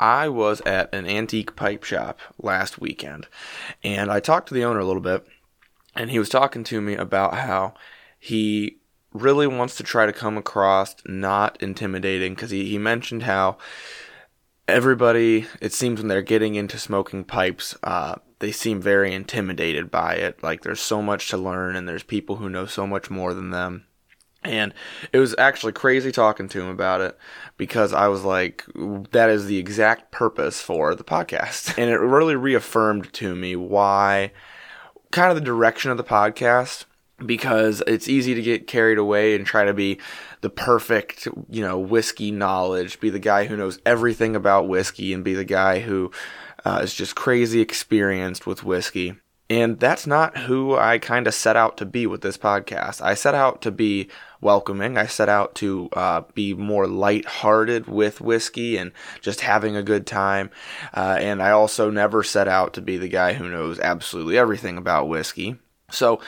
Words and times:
I 0.00 0.28
was 0.28 0.62
at 0.62 0.92
an 0.94 1.06
antique 1.06 1.54
pipe 1.54 1.84
shop 1.84 2.18
last 2.38 2.80
weekend 2.80 3.28
and 3.84 4.10
I 4.10 4.18
talked 4.18 4.48
to 4.48 4.54
the 4.54 4.64
owner 4.64 4.80
a 4.80 4.86
little 4.86 5.02
bit 5.02 5.26
and 5.94 6.10
he 6.10 6.18
was 6.18 6.30
talking 6.30 6.64
to 6.64 6.80
me 6.80 6.94
about 6.94 7.34
how 7.34 7.74
he 8.18 8.78
really 9.12 9.46
wants 9.46 9.76
to 9.76 9.82
try 9.82 10.06
to 10.06 10.12
come 10.12 10.38
across 10.38 10.96
not 11.04 11.62
intimidating 11.62 12.34
because 12.34 12.50
he, 12.50 12.64
he 12.66 12.78
mentioned 12.78 13.24
how 13.24 13.58
everybody, 14.66 15.46
it 15.60 15.72
seems 15.74 16.00
when 16.00 16.08
they're 16.08 16.22
getting 16.22 16.54
into 16.54 16.78
smoking 16.78 17.24
pipes, 17.24 17.76
uh, 17.82 18.14
they 18.38 18.52
seem 18.52 18.80
very 18.80 19.12
intimidated 19.12 19.90
by 19.90 20.14
it. 20.14 20.42
Like 20.42 20.62
there's 20.62 20.80
so 20.80 21.02
much 21.02 21.28
to 21.28 21.36
learn 21.36 21.76
and 21.76 21.86
there's 21.86 22.02
people 22.02 22.36
who 22.36 22.48
know 22.48 22.66
so 22.66 22.86
much 22.86 23.10
more 23.10 23.34
than 23.34 23.50
them. 23.50 23.86
And 24.42 24.72
it 25.12 25.18
was 25.18 25.34
actually 25.36 25.72
crazy 25.72 26.10
talking 26.10 26.48
to 26.48 26.60
him 26.60 26.68
about 26.68 27.02
it 27.02 27.18
because 27.58 27.92
I 27.92 28.08
was 28.08 28.24
like, 28.24 28.64
that 29.10 29.28
is 29.28 29.46
the 29.46 29.58
exact 29.58 30.10
purpose 30.12 30.62
for 30.62 30.94
the 30.94 31.04
podcast. 31.04 31.74
And 31.78 31.90
it 31.90 31.98
really 31.98 32.36
reaffirmed 32.36 33.12
to 33.14 33.34
me 33.34 33.54
why, 33.56 34.32
kind 35.10 35.30
of 35.30 35.36
the 35.36 35.44
direction 35.44 35.90
of 35.90 35.98
the 35.98 36.04
podcast, 36.04 36.86
because 37.24 37.82
it's 37.86 38.08
easy 38.08 38.34
to 38.34 38.42
get 38.42 38.66
carried 38.66 38.96
away 38.96 39.34
and 39.34 39.44
try 39.44 39.64
to 39.64 39.74
be 39.74 39.98
the 40.40 40.50
perfect, 40.50 41.28
you 41.50 41.62
know, 41.62 41.78
whiskey 41.78 42.30
knowledge, 42.30 42.98
be 42.98 43.10
the 43.10 43.18
guy 43.18 43.44
who 43.44 43.56
knows 43.56 43.78
everything 43.84 44.34
about 44.34 44.68
whiskey 44.68 45.12
and 45.12 45.22
be 45.22 45.34
the 45.34 45.44
guy 45.44 45.80
who 45.80 46.10
uh, 46.64 46.80
is 46.82 46.94
just 46.94 47.14
crazy 47.14 47.60
experienced 47.60 48.46
with 48.46 48.64
whiskey. 48.64 49.16
And 49.50 49.80
that's 49.80 50.06
not 50.06 50.38
who 50.38 50.76
I 50.76 50.98
kind 50.98 51.26
of 51.26 51.34
set 51.34 51.56
out 51.56 51.76
to 51.78 51.84
be 51.84 52.06
with 52.06 52.20
this 52.20 52.38
podcast. 52.38 53.02
I 53.02 53.14
set 53.14 53.34
out 53.34 53.60
to 53.62 53.72
be 53.72 54.08
welcoming. 54.40 54.96
I 54.96 55.06
set 55.06 55.28
out 55.28 55.56
to 55.56 55.88
uh, 55.92 56.22
be 56.34 56.54
more 56.54 56.86
light-hearted 56.86 57.88
with 57.88 58.20
whiskey 58.20 58.76
and 58.76 58.92
just 59.20 59.40
having 59.40 59.74
a 59.74 59.82
good 59.82 60.06
time. 60.06 60.50
Uh, 60.94 61.18
and 61.18 61.42
I 61.42 61.50
also 61.50 61.90
never 61.90 62.22
set 62.22 62.46
out 62.46 62.74
to 62.74 62.80
be 62.80 62.96
the 62.96 63.08
guy 63.08 63.32
who 63.32 63.48
knows 63.48 63.80
absolutely 63.80 64.38
everything 64.38 64.78
about 64.78 65.08
whiskey. 65.08 65.56
So 65.90 66.20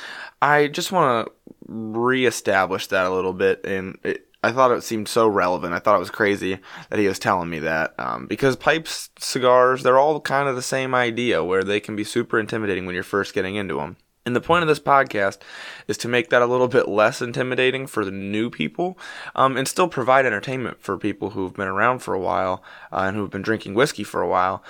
I 0.42 0.66
just 0.66 0.91
want 0.91 1.28
to 1.28 1.33
reestablish 1.68 2.89
that 2.89 3.06
a 3.06 3.14
little 3.14 3.33
bit. 3.33 3.64
And 3.64 3.98
it, 4.02 4.27
I 4.42 4.50
thought 4.50 4.72
it 4.72 4.82
seemed 4.82 5.08
so 5.08 5.28
relevant. 5.28 5.72
I 5.72 5.78
thought 5.78 5.96
it 5.96 6.00
was 6.00 6.10
crazy 6.10 6.58
that 6.90 6.98
he 6.98 7.06
was 7.06 7.20
telling 7.20 7.48
me 7.48 7.60
that 7.60 7.94
um, 7.98 8.26
because 8.26 8.56
pipes, 8.56 9.10
cigars, 9.18 9.82
they're 9.82 9.98
all 9.98 10.20
kind 10.20 10.48
of 10.48 10.56
the 10.56 10.62
same 10.62 10.94
idea 10.94 11.44
where 11.44 11.62
they 11.62 11.78
can 11.78 11.94
be 11.94 12.04
super 12.04 12.40
intimidating 12.40 12.84
when 12.84 12.94
you're 12.94 13.04
first 13.04 13.34
getting 13.34 13.54
into 13.54 13.76
them. 13.76 13.96
And 14.24 14.36
the 14.36 14.40
point 14.40 14.62
of 14.62 14.68
this 14.68 14.80
podcast 14.80 15.38
is 15.88 15.98
to 15.98 16.08
make 16.08 16.30
that 16.30 16.42
a 16.42 16.46
little 16.46 16.68
bit 16.68 16.88
less 16.88 17.20
intimidating 17.20 17.86
for 17.86 18.04
the 18.04 18.12
new 18.12 18.50
people 18.50 18.98
um, 19.34 19.56
and 19.56 19.66
still 19.66 19.88
provide 19.88 20.26
entertainment 20.26 20.80
for 20.80 20.96
people 20.96 21.30
who've 21.30 21.54
been 21.54 21.68
around 21.68 22.00
for 22.00 22.14
a 22.14 22.20
while 22.20 22.62
uh, 22.92 23.02
and 23.06 23.16
who've 23.16 23.30
been 23.30 23.42
drinking 23.42 23.74
whiskey 23.74 24.04
for 24.04 24.22
a 24.22 24.28
while. 24.28 24.62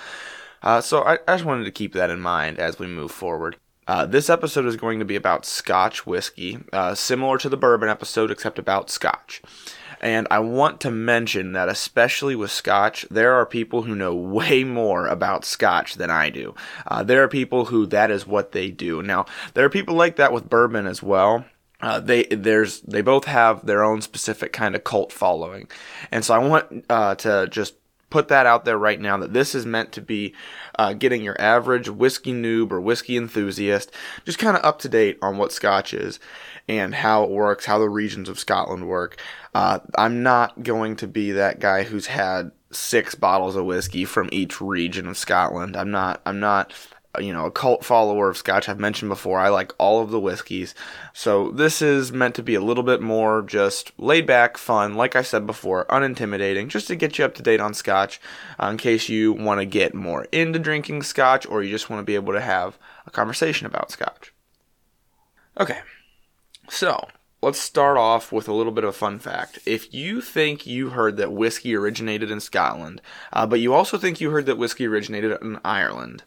Uh, 0.63 0.81
so 0.81 1.03
I, 1.03 1.19
I 1.27 1.35
just 1.35 1.45
wanted 1.45 1.65
to 1.65 1.71
keep 1.71 1.93
that 1.93 2.09
in 2.09 2.19
mind 2.19 2.57
as 2.57 2.79
we 2.79 2.87
move 2.87 3.11
forward. 3.11 3.57
Uh, 3.87 4.05
this 4.05 4.29
episode 4.29 4.65
is 4.65 4.77
going 4.77 4.99
to 4.99 5.05
be 5.05 5.15
about 5.15 5.45
Scotch 5.45 6.05
whiskey, 6.05 6.59
uh, 6.71 6.95
similar 6.95 7.37
to 7.37 7.49
the 7.49 7.57
bourbon 7.57 7.89
episode, 7.89 8.31
except 8.31 8.57
about 8.57 8.89
Scotch. 8.89 9.41
And 9.99 10.27
I 10.29 10.39
want 10.39 10.81
to 10.81 10.91
mention 10.91 11.53
that, 11.53 11.69
especially 11.69 12.35
with 12.35 12.51
Scotch, 12.51 13.05
there 13.09 13.33
are 13.33 13.45
people 13.45 13.83
who 13.83 13.95
know 13.95 14.15
way 14.39 14.63
more 14.63 15.07
about 15.07 15.45
Scotch 15.45 15.95
than 15.95 16.09
I 16.09 16.29
do. 16.29 16.55
Uh, 16.87 17.03
there 17.03 17.23
are 17.23 17.27
people 17.27 17.65
who 17.65 17.85
that 17.87 18.11
is 18.11 18.27
what 18.27 18.51
they 18.51 18.69
do. 18.69 19.01
Now, 19.01 19.25
there 19.53 19.65
are 19.65 19.69
people 19.69 19.95
like 19.95 20.15
that 20.15 20.33
with 20.33 20.49
bourbon 20.49 20.87
as 20.87 21.03
well. 21.03 21.45
Uh, 21.81 21.99
they 21.99 22.23
there's 22.23 22.79
they 22.81 23.01
both 23.01 23.25
have 23.25 23.65
their 23.65 23.83
own 23.83 24.01
specific 24.01 24.53
kind 24.53 24.73
of 24.73 24.85
cult 24.85 25.11
following, 25.11 25.69
and 26.11 26.23
so 26.23 26.33
I 26.33 26.37
want 26.37 26.85
uh, 26.89 27.15
to 27.15 27.47
just 27.51 27.75
put 28.13 28.27
that 28.27 28.45
out 28.45 28.63
there 28.63 28.77
right 28.77 29.01
now 29.01 29.17
that 29.17 29.33
this 29.33 29.55
is 29.55 29.65
meant 29.65 29.91
to 29.91 29.99
be 29.99 30.35
uh, 30.77 30.93
getting 30.93 31.23
your 31.23 31.35
average 31.41 31.89
whiskey 31.89 32.31
noob 32.31 32.71
or 32.71 32.79
whiskey 32.79 33.17
enthusiast 33.17 33.91
just 34.23 34.37
kind 34.37 34.55
of 34.55 34.63
up 34.63 34.77
to 34.77 34.87
date 34.87 35.17
on 35.23 35.39
what 35.39 35.51
Scotch 35.51 35.95
is 35.95 36.19
and 36.67 36.93
how 36.93 37.23
it 37.23 37.31
works, 37.31 37.65
how 37.65 37.79
the 37.79 37.89
regions 37.89 38.29
of 38.29 38.37
Scotland 38.37 38.87
work. 38.87 39.19
Uh, 39.55 39.79
I'm 39.95 40.21
not 40.21 40.61
going 40.61 40.95
to 40.97 41.07
be 41.07 41.31
that 41.31 41.59
guy 41.59 41.81
who's 41.81 42.05
had 42.05 42.51
six 42.69 43.15
bottles 43.15 43.55
of 43.55 43.65
whiskey 43.65 44.05
from 44.05 44.29
each 44.31 44.61
region 44.61 45.07
of 45.07 45.17
Scotland. 45.17 45.75
I'm 45.75 45.89
not. 45.89 46.21
I'm 46.23 46.39
not 46.39 46.71
you 47.19 47.31
know, 47.31 47.45
a 47.45 47.51
cult 47.51 47.85
follower 47.85 48.29
of 48.29 48.37
Scotch. 48.37 48.67
I've 48.67 48.79
mentioned 48.79 49.09
before, 49.09 49.39
I 49.39 49.49
like 49.49 49.71
all 49.77 50.01
of 50.01 50.09
the 50.09 50.19
whiskeys. 50.19 50.73
So 51.13 51.51
this 51.51 51.81
is 51.81 52.11
meant 52.11 52.35
to 52.35 52.43
be 52.43 52.55
a 52.55 52.61
little 52.61 52.83
bit 52.83 53.01
more 53.01 53.41
just 53.41 53.91
laid 53.99 54.25
back, 54.25 54.57
fun, 54.57 54.95
like 54.95 55.15
I 55.15 55.21
said 55.21 55.45
before, 55.45 55.85
unintimidating, 55.85 56.69
just 56.69 56.87
to 56.87 56.95
get 56.95 57.17
you 57.17 57.25
up 57.25 57.35
to 57.35 57.43
date 57.43 57.59
on 57.59 57.73
Scotch 57.73 58.19
uh, 58.61 58.67
in 58.67 58.77
case 58.77 59.09
you 59.09 59.33
want 59.33 59.59
to 59.59 59.65
get 59.65 59.93
more 59.93 60.25
into 60.31 60.59
drinking 60.59 61.03
Scotch 61.03 61.45
or 61.45 61.61
you 61.61 61.69
just 61.69 61.89
want 61.89 61.99
to 61.99 62.05
be 62.05 62.15
able 62.15 62.33
to 62.33 62.41
have 62.41 62.77
a 63.05 63.11
conversation 63.11 63.67
about 63.67 63.91
Scotch. 63.91 64.33
Okay, 65.59 65.79
so 66.69 67.07
let's 67.43 67.59
start 67.59 67.97
off 67.97 68.31
with 68.31 68.47
a 68.47 68.53
little 68.53 68.71
bit 68.71 68.83
of 68.83 68.91
a 68.91 68.93
fun 68.93 69.19
fact. 69.19 69.59
If 69.65 69.93
you 69.93 70.21
think 70.21 70.65
you 70.65 70.89
heard 70.89 71.17
that 71.17 71.33
whiskey 71.33 71.75
originated 71.75 72.31
in 72.31 72.39
Scotland, 72.39 73.01
uh, 73.31 73.45
but 73.45 73.59
you 73.59 73.73
also 73.73 73.97
think 73.97 74.19
you 74.19 74.31
heard 74.31 74.45
that 74.47 74.57
whiskey 74.57 74.87
originated 74.87 75.37
in 75.41 75.59
Ireland, 75.63 76.23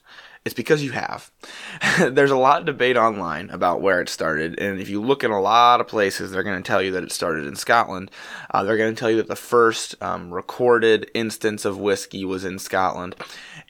it's 0.46 0.54
because 0.54 0.80
you 0.80 0.92
have. 0.92 1.32
There's 1.98 2.30
a 2.30 2.36
lot 2.36 2.60
of 2.60 2.66
debate 2.66 2.96
online 2.96 3.50
about 3.50 3.82
where 3.82 4.00
it 4.00 4.08
started, 4.08 4.60
and 4.60 4.80
if 4.80 4.88
you 4.88 5.02
look 5.02 5.24
in 5.24 5.32
a 5.32 5.40
lot 5.40 5.80
of 5.80 5.88
places, 5.88 6.30
they're 6.30 6.44
going 6.44 6.62
to 6.62 6.66
tell 6.66 6.80
you 6.80 6.92
that 6.92 7.02
it 7.02 7.10
started 7.10 7.46
in 7.46 7.56
Scotland. 7.56 8.12
Uh, 8.52 8.62
they're 8.62 8.76
going 8.76 8.94
to 8.94 8.98
tell 8.98 9.10
you 9.10 9.16
that 9.16 9.26
the 9.26 9.34
first 9.34 10.00
um, 10.00 10.32
recorded 10.32 11.10
instance 11.14 11.64
of 11.64 11.78
whiskey 11.78 12.24
was 12.24 12.44
in 12.44 12.60
Scotland. 12.60 13.16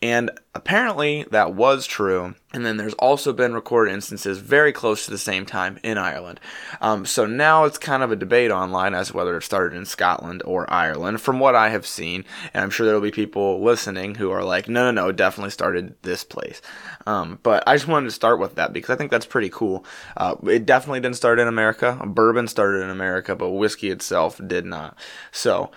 And 0.03 0.31
apparently 0.55 1.25
that 1.31 1.55
was 1.55 1.87
true. 1.87 2.35
And 2.53 2.65
then 2.65 2.77
there's 2.77 2.95
also 2.95 3.33
been 3.33 3.55
recorded 3.55 3.93
instances 3.93 4.39
very 4.39 4.73
close 4.73 5.05
to 5.05 5.11
the 5.11 5.19
same 5.19 5.47
time 5.47 5.79
in 5.83 5.99
Ireland. 5.99 6.41
Um, 6.81 7.07
so 7.07 7.27
now 7.27 7.65
it's 7.65 7.79
kind 7.79 8.03
of 8.03 8.13
a 8.13 8.17
debate 8.17 8.51
online 8.51 8.95
as 8.95 9.09
to 9.09 9.17
whether 9.17 9.37
it 9.37 9.43
started 9.43 9.77
in 9.77 9.85
Scotland 9.85 10.43
or 10.45 10.71
Ireland, 10.73 11.21
from 11.21 11.39
what 11.39 11.55
I 11.55 11.71
have 11.71 11.87
seen. 11.87 12.25
And 12.53 12.63
I'm 12.63 12.71
sure 12.71 12.87
there'll 12.87 13.01
be 13.01 13.11
people 13.11 13.63
listening 13.63 14.17
who 14.17 14.31
are 14.31 14.45
like, 14.45 14.69
no, 14.69 14.85
no, 14.85 15.03
no, 15.03 15.09
it 15.09 15.17
definitely 15.17 15.51
started 15.51 15.95
this 16.03 16.25
place. 16.25 16.61
Um, 17.07 17.39
but 17.43 17.63
I 17.67 17.77
just 17.77 17.87
wanted 17.87 18.07
to 18.07 18.13
start 18.13 18.41
with 18.41 18.57
that 18.57 18.73
because 18.73 18.91
I 18.91 18.97
think 18.97 19.11
that's 19.11 19.27
pretty 19.27 19.49
cool. 19.49 19.85
Uh, 20.17 20.35
it 20.45 20.67
definitely 20.67 21.01
didn't 21.01 21.17
start 21.17 21.39
in 21.39 21.49
America. 21.49 22.01
Bourbon 22.05 22.49
started 22.49 22.83
in 22.83 22.91
America, 22.91 23.37
but 23.37 23.51
whiskey 23.51 23.91
itself 23.91 24.41
did 24.45 24.67
not. 24.67 24.99
So 25.31 25.71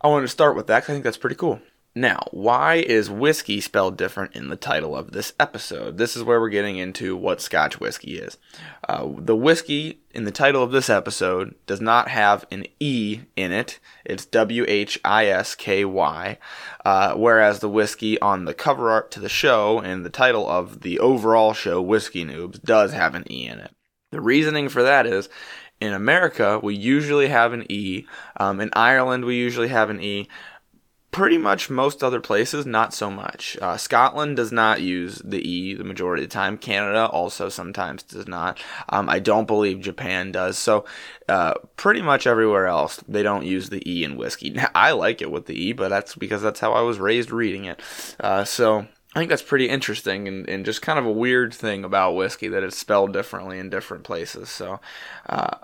I 0.00 0.08
wanted 0.08 0.26
to 0.26 0.32
start 0.32 0.56
with 0.56 0.66
that 0.68 0.78
because 0.80 0.90
I 0.90 0.92
think 0.94 1.04
that's 1.04 1.16
pretty 1.16 1.36
cool. 1.36 1.60
Now, 1.98 2.28
why 2.30 2.76
is 2.76 3.10
whiskey 3.10 3.60
spelled 3.60 3.96
different 3.96 4.36
in 4.36 4.50
the 4.50 4.56
title 4.56 4.94
of 4.94 5.10
this 5.10 5.32
episode? 5.40 5.98
This 5.98 6.16
is 6.16 6.22
where 6.22 6.40
we're 6.40 6.48
getting 6.48 6.78
into 6.78 7.16
what 7.16 7.40
Scotch 7.40 7.80
whiskey 7.80 8.18
is. 8.18 8.38
Uh, 8.88 9.08
the 9.16 9.34
whiskey 9.34 9.98
in 10.14 10.22
the 10.22 10.30
title 10.30 10.62
of 10.62 10.70
this 10.70 10.88
episode 10.88 11.56
does 11.66 11.80
not 11.80 12.06
have 12.06 12.46
an 12.52 12.66
E 12.78 13.22
in 13.34 13.50
it, 13.50 13.80
it's 14.04 14.24
W 14.26 14.64
H 14.68 15.00
I 15.04 15.26
S 15.26 15.56
K 15.56 15.84
Y, 15.84 16.38
uh, 16.84 17.14
whereas 17.14 17.58
the 17.58 17.68
whiskey 17.68 18.16
on 18.20 18.44
the 18.44 18.54
cover 18.54 18.92
art 18.92 19.10
to 19.10 19.20
the 19.20 19.28
show 19.28 19.80
and 19.80 20.06
the 20.06 20.10
title 20.10 20.48
of 20.48 20.82
the 20.82 21.00
overall 21.00 21.52
show, 21.52 21.82
Whiskey 21.82 22.24
Noobs, 22.24 22.62
does 22.62 22.92
have 22.92 23.16
an 23.16 23.24
E 23.28 23.48
in 23.48 23.58
it. 23.58 23.74
The 24.12 24.20
reasoning 24.20 24.68
for 24.68 24.84
that 24.84 25.04
is 25.04 25.28
in 25.80 25.92
America, 25.92 26.60
we 26.62 26.76
usually 26.76 27.26
have 27.26 27.52
an 27.52 27.66
E. 27.68 28.06
Um, 28.36 28.60
in 28.60 28.70
Ireland, 28.74 29.24
we 29.24 29.34
usually 29.34 29.68
have 29.68 29.90
an 29.90 30.00
E 30.00 30.28
pretty 31.10 31.38
much 31.38 31.70
most 31.70 32.04
other 32.04 32.20
places 32.20 32.66
not 32.66 32.92
so 32.92 33.10
much. 33.10 33.56
Uh, 33.60 33.76
scotland 33.76 34.36
does 34.36 34.52
not 34.52 34.80
use 34.80 35.22
the 35.24 35.40
e 35.48 35.74
the 35.74 35.84
majority 35.84 36.22
of 36.22 36.28
the 36.28 36.34
time. 36.34 36.58
Canada 36.58 37.06
also 37.06 37.48
sometimes 37.48 38.02
does 38.02 38.28
not. 38.28 38.58
Um, 38.88 39.08
i 39.08 39.18
don't 39.18 39.46
believe 39.46 39.80
japan 39.80 40.32
does. 40.32 40.58
So 40.58 40.84
uh, 41.28 41.54
pretty 41.76 42.02
much 42.02 42.26
everywhere 42.26 42.66
else 42.66 43.02
they 43.08 43.22
don't 43.22 43.46
use 43.46 43.70
the 43.70 43.82
e 43.90 44.04
in 44.04 44.16
whiskey. 44.16 44.56
I 44.74 44.92
like 44.92 45.22
it 45.22 45.30
with 45.30 45.46
the 45.46 45.60
e 45.60 45.72
but 45.72 45.88
that's 45.88 46.14
because 46.14 46.42
that's 46.42 46.60
how 46.60 46.72
i 46.72 46.80
was 46.80 46.98
raised 46.98 47.30
reading 47.30 47.64
it. 47.64 47.80
Uh, 48.20 48.44
so 48.44 48.86
I 49.14 49.20
think 49.20 49.30
that's 49.30 49.42
pretty 49.42 49.68
interesting 49.68 50.28
and, 50.28 50.48
and 50.48 50.64
just 50.66 50.82
kind 50.82 50.98
of 50.98 51.06
a 51.06 51.10
weird 51.10 51.54
thing 51.54 51.82
about 51.82 52.14
whiskey 52.14 52.48
that 52.48 52.62
it's 52.62 52.76
spelled 52.76 53.12
differently 53.12 53.58
in 53.58 53.70
different 53.70 54.04
places. 54.04 54.50
So, 54.50 54.80
uh, 55.28 55.56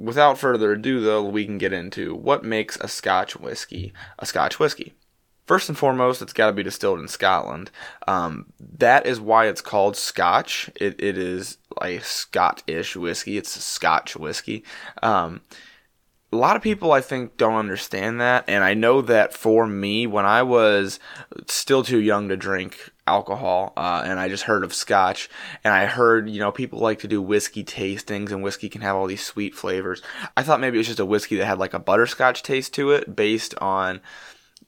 without 0.00 0.38
further 0.38 0.72
ado, 0.72 1.00
though, 1.00 1.22
we 1.22 1.44
can 1.44 1.58
get 1.58 1.72
into 1.72 2.14
what 2.14 2.44
makes 2.44 2.76
a 2.76 2.88
Scotch 2.88 3.36
whiskey 3.36 3.92
a 4.18 4.26
Scotch 4.26 4.58
whiskey. 4.58 4.94
First 5.46 5.68
and 5.68 5.76
foremost, 5.76 6.22
it's 6.22 6.32
got 6.32 6.46
to 6.46 6.52
be 6.52 6.62
distilled 6.62 7.00
in 7.00 7.08
Scotland. 7.08 7.70
Um, 8.06 8.52
that 8.60 9.04
is 9.04 9.20
why 9.20 9.48
it's 9.48 9.60
called 9.60 9.96
Scotch. 9.96 10.70
It, 10.76 11.00
it 11.02 11.18
is 11.18 11.58
a 11.82 11.98
Scottish 11.98 12.94
whiskey. 12.94 13.36
It's 13.36 13.56
a 13.56 13.60
Scotch 13.60 14.16
whiskey. 14.16 14.64
Um, 15.02 15.40
a 16.32 16.36
lot 16.36 16.54
of 16.54 16.62
people 16.62 16.92
I 16.92 17.00
think 17.00 17.36
don't 17.36 17.56
understand 17.56 18.20
that 18.20 18.44
and 18.46 18.62
I 18.62 18.74
know 18.74 19.02
that 19.02 19.34
for 19.34 19.66
me 19.66 20.06
when 20.06 20.24
I 20.24 20.44
was 20.44 21.00
still 21.48 21.82
too 21.82 21.98
young 21.98 22.28
to 22.28 22.36
drink 22.36 22.92
alcohol 23.10 23.72
uh, 23.76 24.02
and 24.04 24.18
I 24.20 24.28
just 24.28 24.44
heard 24.44 24.64
of 24.64 24.72
scotch 24.72 25.28
and 25.64 25.74
I 25.74 25.86
heard 25.86 26.30
you 26.30 26.40
know 26.40 26.52
people 26.52 26.78
like 26.78 27.00
to 27.00 27.08
do 27.08 27.20
whiskey 27.20 27.64
tastings 27.64 28.30
and 28.30 28.42
whiskey 28.42 28.68
can 28.68 28.82
have 28.82 28.96
all 28.96 29.06
these 29.06 29.24
sweet 29.24 29.54
flavors 29.54 30.02
I 30.36 30.42
thought 30.42 30.60
maybe 30.60 30.76
it 30.76 30.80
was 30.80 30.86
just 30.86 31.00
a 31.00 31.04
whiskey 31.04 31.36
that 31.36 31.46
had 31.46 31.58
like 31.58 31.74
a 31.74 31.78
butterscotch 31.78 32.42
taste 32.42 32.74
to 32.74 32.92
it 32.92 33.16
based 33.16 33.54
on 33.58 34.00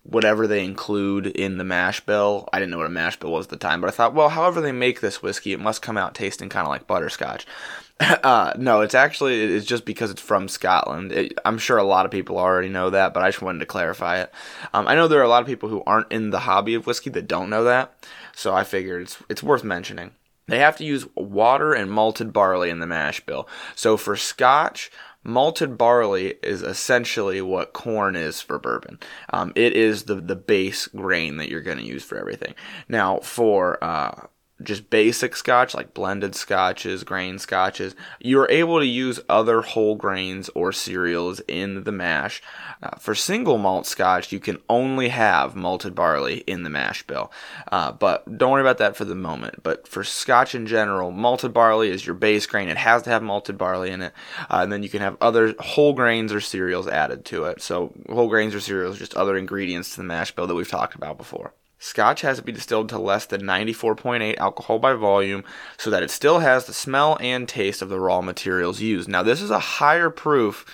whatever 0.04 0.46
they 0.46 0.64
include 0.64 1.26
in 1.26 1.58
the 1.58 1.64
mash 1.64 2.00
bill. 2.00 2.48
I 2.52 2.58
didn't 2.58 2.72
know 2.72 2.78
what 2.78 2.86
a 2.86 2.90
mash 2.90 3.18
bill 3.18 3.32
was 3.32 3.46
at 3.46 3.50
the 3.50 3.56
time, 3.56 3.80
but 3.80 3.88
I 3.88 3.92
thought, 3.92 4.14
well, 4.14 4.28
however 4.28 4.60
they 4.60 4.72
make 4.72 5.00
this 5.00 5.22
whiskey, 5.22 5.52
it 5.52 5.60
must 5.60 5.82
come 5.82 5.96
out 5.96 6.14
tasting 6.14 6.48
kind 6.48 6.66
of 6.66 6.70
like 6.70 6.86
butterscotch. 6.86 7.46
Uh, 8.00 8.52
no, 8.58 8.80
it's 8.80 8.96
actually 8.96 9.40
it's 9.40 9.66
just 9.66 9.84
because 9.84 10.10
it's 10.10 10.20
from 10.20 10.48
Scotland. 10.48 11.12
It, 11.12 11.38
I'm 11.44 11.58
sure 11.58 11.76
a 11.76 11.84
lot 11.84 12.04
of 12.04 12.10
people 12.10 12.36
already 12.36 12.68
know 12.68 12.90
that, 12.90 13.14
but 13.14 13.22
I 13.22 13.28
just 13.28 13.42
wanted 13.42 13.60
to 13.60 13.66
clarify 13.66 14.22
it. 14.22 14.32
Um, 14.74 14.88
I 14.88 14.96
know 14.96 15.06
there 15.06 15.20
are 15.20 15.24
a 15.24 15.28
lot 15.28 15.42
of 15.42 15.46
people 15.46 15.68
who 15.68 15.84
aren't 15.86 16.10
in 16.10 16.30
the 16.30 16.40
hobby 16.40 16.74
of 16.74 16.84
whiskey 16.84 17.10
that 17.10 17.28
don't 17.28 17.48
know 17.48 17.64
that, 17.64 17.94
so 18.34 18.54
I 18.54 18.64
figured 18.64 19.02
it's 19.02 19.18
it's 19.28 19.42
worth 19.42 19.64
mentioning. 19.64 20.12
They 20.48 20.58
have 20.58 20.76
to 20.78 20.84
use 20.84 21.06
water 21.14 21.72
and 21.72 21.90
malted 21.90 22.32
barley 22.32 22.68
in 22.68 22.80
the 22.80 22.86
mash 22.86 23.20
bill. 23.24 23.48
So 23.76 23.96
for 23.96 24.16
Scotch, 24.16 24.90
malted 25.24 25.78
barley 25.78 26.34
is 26.42 26.62
essentially 26.62 27.40
what 27.40 27.72
corn 27.72 28.16
is 28.16 28.40
for 28.40 28.58
bourbon. 28.58 28.98
Um, 29.32 29.52
it 29.54 29.74
is 29.74 30.04
the 30.04 30.16
the 30.16 30.36
base 30.36 30.88
grain 30.88 31.36
that 31.36 31.48
you're 31.48 31.60
going 31.60 31.78
to 31.78 31.84
use 31.84 32.04
for 32.04 32.18
everything. 32.18 32.54
Now 32.88 33.18
for 33.18 33.82
uh, 33.82 34.26
just 34.64 34.90
basic 34.90 35.36
scotch, 35.36 35.74
like 35.74 35.94
blended 35.94 36.34
scotches, 36.34 37.04
grain 37.04 37.38
scotches, 37.38 37.94
you're 38.20 38.50
able 38.50 38.78
to 38.78 38.86
use 38.86 39.20
other 39.28 39.62
whole 39.62 39.94
grains 39.94 40.48
or 40.54 40.72
cereals 40.72 41.40
in 41.48 41.84
the 41.84 41.92
mash. 41.92 42.42
Uh, 42.82 42.96
for 42.98 43.14
single 43.14 43.58
malt 43.58 43.86
scotch, 43.86 44.32
you 44.32 44.40
can 44.40 44.58
only 44.68 45.08
have 45.08 45.54
malted 45.54 45.94
barley 45.94 46.38
in 46.46 46.62
the 46.62 46.70
mash 46.70 47.02
bill. 47.04 47.30
Uh, 47.70 47.92
but 47.92 48.38
don't 48.38 48.52
worry 48.52 48.60
about 48.60 48.78
that 48.78 48.96
for 48.96 49.04
the 49.04 49.14
moment. 49.14 49.62
But 49.62 49.86
for 49.86 50.04
scotch 50.04 50.54
in 50.54 50.66
general, 50.66 51.10
malted 51.10 51.52
barley 51.52 51.90
is 51.90 52.06
your 52.06 52.14
base 52.14 52.46
grain. 52.46 52.68
It 52.68 52.76
has 52.76 53.02
to 53.02 53.10
have 53.10 53.22
malted 53.22 53.58
barley 53.58 53.90
in 53.90 54.02
it. 54.02 54.12
Uh, 54.50 54.60
and 54.62 54.72
then 54.72 54.82
you 54.82 54.88
can 54.88 55.00
have 55.00 55.16
other 55.20 55.54
whole 55.58 55.92
grains 55.92 56.32
or 56.32 56.40
cereals 56.40 56.88
added 56.88 57.24
to 57.26 57.44
it. 57.44 57.62
So 57.62 57.92
whole 58.08 58.28
grains 58.28 58.54
or 58.54 58.60
cereals, 58.60 58.98
just 58.98 59.14
other 59.14 59.36
ingredients 59.36 59.90
to 59.90 59.96
the 59.98 60.04
mash 60.04 60.34
bill 60.34 60.46
that 60.46 60.54
we've 60.54 60.68
talked 60.68 60.94
about 60.94 61.18
before. 61.18 61.52
Scotch 61.82 62.20
has 62.20 62.36
to 62.36 62.44
be 62.44 62.52
distilled 62.52 62.88
to 62.90 62.98
less 62.98 63.26
than 63.26 63.42
94.8 63.42 64.36
alcohol 64.38 64.78
by 64.78 64.92
volume 64.92 65.42
so 65.76 65.90
that 65.90 66.04
it 66.04 66.12
still 66.12 66.38
has 66.38 66.64
the 66.64 66.72
smell 66.72 67.18
and 67.20 67.48
taste 67.48 67.82
of 67.82 67.88
the 67.88 67.98
raw 67.98 68.20
materials 68.20 68.80
used. 68.80 69.08
Now, 69.08 69.24
this 69.24 69.42
is 69.42 69.50
a 69.50 69.58
higher 69.58 70.08
proof 70.08 70.64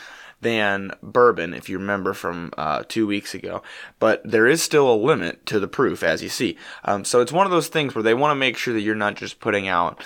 than 0.43 0.93
bourbon, 1.03 1.55
if 1.55 1.71
you 1.71 1.79
remember 1.79 2.13
from 2.13 2.53
uh, 2.59 2.85
two 2.89 3.07
weeks 3.07 3.35
ago, 3.35 3.63
but 3.99 4.21
there 4.23 4.47
is 4.47 4.63
still 4.63 4.93
a 4.93 4.95
limit 4.95 5.47
to 5.47 5.59
the 5.59 5.67
proof, 5.67 6.03
as 6.03 6.23
you 6.23 6.29
see. 6.29 6.59
Um, 6.85 7.07
so 7.07 7.23
it's 7.23 7.33
one 7.33 7.47
of 7.47 7.53
those 7.53 7.69
things 7.69 7.95
where 7.95 8.03
they 8.03 8.13
want 8.13 8.33
to 8.33 8.37
make 8.37 8.59
sure 8.59 8.75
that 8.75 8.83
you're 8.83 8.95
not 8.95 9.17
just 9.17 9.41
putting 9.41 9.67
out 9.67 10.05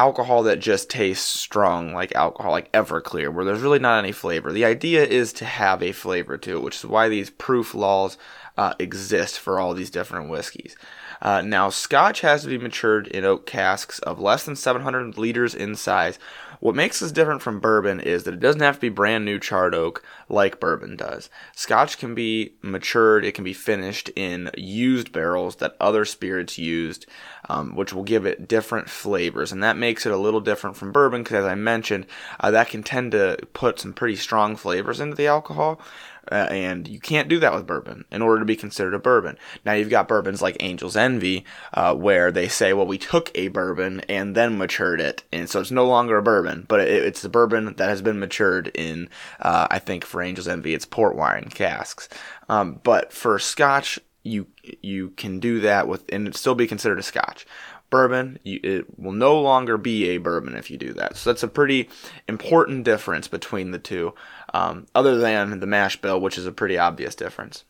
alcohol 0.00 0.42
that 0.44 0.60
just 0.60 0.88
tastes 0.88 1.26
strong 1.26 1.92
like 1.92 2.14
alcohol 2.14 2.52
like 2.52 2.72
everclear 2.72 3.30
where 3.30 3.44
there's 3.44 3.60
really 3.60 3.78
not 3.78 3.98
any 3.98 4.12
flavor 4.12 4.50
the 4.50 4.64
idea 4.64 5.04
is 5.04 5.30
to 5.30 5.44
have 5.44 5.82
a 5.82 5.92
flavor 5.92 6.38
to 6.38 6.56
it 6.56 6.62
which 6.62 6.76
is 6.76 6.86
why 6.86 7.06
these 7.06 7.28
proof 7.28 7.74
laws 7.74 8.16
uh, 8.60 8.74
exist 8.78 9.38
for 9.38 9.58
all 9.58 9.72
these 9.72 9.88
different 9.88 10.28
whiskeys. 10.28 10.76
Uh, 11.22 11.40
now, 11.40 11.70
Scotch 11.70 12.20
has 12.20 12.42
to 12.42 12.48
be 12.48 12.58
matured 12.58 13.06
in 13.06 13.24
oak 13.24 13.46
casks 13.46 13.98
of 14.00 14.20
less 14.20 14.44
than 14.44 14.54
700 14.54 15.16
liters 15.16 15.54
in 15.54 15.74
size. 15.76 16.18
What 16.60 16.74
makes 16.74 17.00
this 17.00 17.10
different 17.10 17.40
from 17.40 17.58
bourbon 17.58 18.00
is 18.00 18.24
that 18.24 18.34
it 18.34 18.40
doesn't 18.40 18.60
have 18.60 18.76
to 18.76 18.80
be 18.82 18.90
brand 18.90 19.24
new 19.24 19.38
charred 19.38 19.74
oak 19.74 20.04
like 20.28 20.60
bourbon 20.60 20.94
does. 20.94 21.30
Scotch 21.56 21.96
can 21.96 22.14
be 22.14 22.52
matured, 22.60 23.24
it 23.24 23.32
can 23.32 23.44
be 23.44 23.54
finished 23.54 24.10
in 24.14 24.50
used 24.56 25.10
barrels 25.10 25.56
that 25.56 25.74
other 25.80 26.04
spirits 26.04 26.58
used, 26.58 27.06
um, 27.48 27.74
which 27.74 27.94
will 27.94 28.02
give 28.02 28.26
it 28.26 28.46
different 28.46 28.90
flavors. 28.90 29.52
And 29.52 29.62
that 29.62 29.78
makes 29.78 30.04
it 30.04 30.12
a 30.12 30.18
little 30.18 30.40
different 30.40 30.76
from 30.76 30.92
bourbon 30.92 31.22
because, 31.22 31.44
as 31.44 31.46
I 31.46 31.54
mentioned, 31.54 32.06
uh, 32.38 32.50
that 32.50 32.68
can 32.68 32.82
tend 32.82 33.12
to 33.12 33.38
put 33.54 33.80
some 33.80 33.94
pretty 33.94 34.16
strong 34.16 34.54
flavors 34.54 35.00
into 35.00 35.16
the 35.16 35.26
alcohol. 35.26 35.80
Uh, 36.30 36.46
and 36.50 36.88
you 36.88 37.00
can't 37.00 37.28
do 37.28 37.38
that 37.38 37.54
with 37.54 37.66
bourbon 37.66 38.04
in 38.10 38.22
order 38.22 38.40
to 38.40 38.44
be 38.44 38.56
considered 38.56 38.94
a 38.94 38.98
bourbon. 38.98 39.38
Now 39.64 39.72
you've 39.72 39.90
got 39.90 40.08
bourbons 40.08 40.42
like 40.42 40.56
Angel's 40.60 40.96
Envy, 40.96 41.44
uh, 41.74 41.94
where 41.94 42.30
they 42.30 42.48
say, 42.48 42.72
well, 42.72 42.86
we 42.86 42.98
took 42.98 43.30
a 43.34 43.48
bourbon 43.48 44.00
and 44.08 44.34
then 44.34 44.58
matured 44.58 45.00
it, 45.00 45.24
and 45.32 45.48
so 45.48 45.60
it's 45.60 45.70
no 45.70 45.86
longer 45.86 46.18
a 46.18 46.22
bourbon, 46.22 46.66
but 46.68 46.80
it, 46.80 46.88
it's 46.88 47.24
a 47.24 47.28
bourbon 47.28 47.74
that 47.76 47.88
has 47.88 48.02
been 48.02 48.18
matured 48.18 48.68
in, 48.74 49.08
uh, 49.40 49.66
I 49.70 49.78
think 49.78 50.04
for 50.04 50.22
Angel's 50.22 50.48
Envy, 50.48 50.74
it's 50.74 50.86
port 50.86 51.16
wine 51.16 51.50
casks. 51.54 52.08
Um, 52.48 52.80
but 52.82 53.12
for 53.12 53.38
Scotch, 53.38 53.98
you 54.22 54.46
you 54.82 55.10
can 55.10 55.40
do 55.40 55.60
that 55.60 55.88
with 55.88 56.04
and 56.12 56.34
still 56.34 56.54
be 56.54 56.66
considered 56.66 56.98
a 56.98 57.02
Scotch 57.02 57.46
bourbon. 57.90 58.38
You, 58.44 58.60
it 58.62 58.98
will 58.98 59.12
no 59.12 59.38
longer 59.40 59.76
be 59.76 60.10
a 60.10 60.18
bourbon 60.18 60.54
if 60.54 60.70
you 60.70 60.76
do 60.76 60.92
that. 60.94 61.16
So 61.16 61.30
that's 61.30 61.42
a 61.42 61.48
pretty 61.48 61.88
important 62.28 62.84
difference 62.84 63.28
between 63.28 63.72
the 63.72 63.78
two, 63.78 64.14
um, 64.54 64.86
other 64.94 65.18
than 65.18 65.60
the 65.60 65.66
mash 65.66 66.00
bill, 66.00 66.20
which 66.20 66.38
is 66.38 66.46
a 66.46 66.52
pretty 66.52 66.78
obvious 66.78 67.14
difference. 67.14 67.64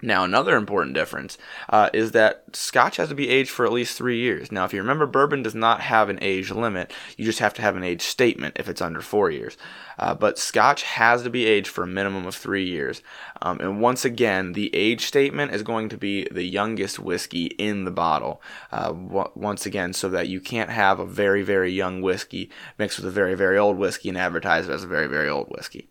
Now, 0.00 0.22
another 0.22 0.56
important 0.56 0.94
difference 0.94 1.38
uh, 1.68 1.90
is 1.92 2.12
that 2.12 2.44
Scotch 2.52 2.98
has 2.98 3.08
to 3.08 3.16
be 3.16 3.28
aged 3.28 3.50
for 3.50 3.66
at 3.66 3.72
least 3.72 3.98
three 3.98 4.18
years. 4.20 4.52
Now, 4.52 4.64
if 4.64 4.72
you 4.72 4.80
remember, 4.80 5.06
bourbon 5.06 5.42
does 5.42 5.56
not 5.56 5.80
have 5.80 6.08
an 6.08 6.20
age 6.22 6.52
limit. 6.52 6.92
You 7.16 7.24
just 7.24 7.40
have 7.40 7.52
to 7.54 7.62
have 7.62 7.74
an 7.74 7.82
age 7.82 8.02
statement 8.02 8.56
if 8.60 8.68
it's 8.68 8.80
under 8.80 9.00
four 9.00 9.28
years. 9.28 9.56
Uh, 9.98 10.14
but 10.14 10.38
Scotch 10.38 10.84
has 10.84 11.24
to 11.24 11.30
be 11.30 11.46
aged 11.46 11.66
for 11.66 11.82
a 11.82 11.88
minimum 11.88 12.26
of 12.26 12.36
three 12.36 12.64
years. 12.64 13.02
Um, 13.42 13.58
and 13.58 13.80
once 13.80 14.04
again, 14.04 14.52
the 14.52 14.72
age 14.72 15.04
statement 15.04 15.52
is 15.52 15.64
going 15.64 15.88
to 15.88 15.98
be 15.98 16.28
the 16.30 16.44
youngest 16.44 17.00
whiskey 17.00 17.46
in 17.46 17.84
the 17.84 17.90
bottle. 17.90 18.40
Uh, 18.70 18.92
w- 18.92 19.30
once 19.34 19.66
again, 19.66 19.92
so 19.92 20.08
that 20.10 20.28
you 20.28 20.40
can't 20.40 20.70
have 20.70 21.00
a 21.00 21.06
very, 21.06 21.42
very 21.42 21.72
young 21.72 22.02
whiskey 22.02 22.50
mixed 22.78 22.98
with 22.98 23.08
a 23.08 23.10
very, 23.10 23.34
very 23.34 23.58
old 23.58 23.76
whiskey 23.76 24.08
and 24.08 24.18
advertise 24.18 24.68
it 24.68 24.72
as 24.72 24.84
a 24.84 24.88
very, 24.88 25.08
very 25.08 25.28
old 25.28 25.48
whiskey. 25.48 25.88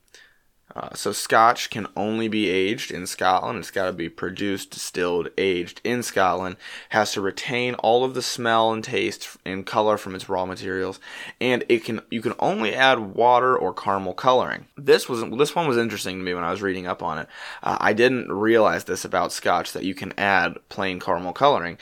Uh, 0.77 0.93
so 0.93 1.11
Scotch 1.11 1.71
can 1.71 1.87
only 1.95 2.27
be 2.27 2.49
aged 2.51 2.91
in 2.91 3.07
Scotland. 3.07 3.57
It's 3.57 3.71
got 3.71 3.87
to 3.87 3.93
be 3.93 4.09
produced, 4.09 4.69
distilled, 4.69 5.29
aged 5.35 5.81
in 5.83 6.03
Scotland. 6.03 6.55
Has 6.89 7.13
to 7.13 7.21
retain 7.21 7.73
all 7.75 8.03
of 8.03 8.13
the 8.13 8.21
smell 8.21 8.71
and 8.71 8.83
taste 8.83 9.37
and 9.43 9.65
color 9.65 9.97
from 9.97 10.13
its 10.13 10.29
raw 10.29 10.45
materials, 10.45 10.99
and 11.41 11.63
it 11.67 11.83
can 11.83 12.01
you 12.11 12.21
can 12.21 12.35
only 12.37 12.75
add 12.75 13.15
water 13.15 13.57
or 13.57 13.73
caramel 13.73 14.13
coloring. 14.13 14.67
This 14.77 15.09
was 15.09 15.23
this 15.39 15.55
one 15.55 15.67
was 15.67 15.77
interesting 15.77 16.19
to 16.19 16.23
me 16.23 16.35
when 16.35 16.43
I 16.43 16.51
was 16.51 16.61
reading 16.61 16.85
up 16.85 17.01
on 17.01 17.17
it. 17.17 17.27
Uh, 17.63 17.77
I 17.81 17.93
didn't 17.93 18.31
realize 18.31 18.83
this 18.83 19.03
about 19.03 19.31
Scotch 19.31 19.73
that 19.73 19.83
you 19.83 19.95
can 19.95 20.13
add 20.15 20.59
plain 20.69 20.99
caramel 20.99 21.33
coloring. 21.33 21.79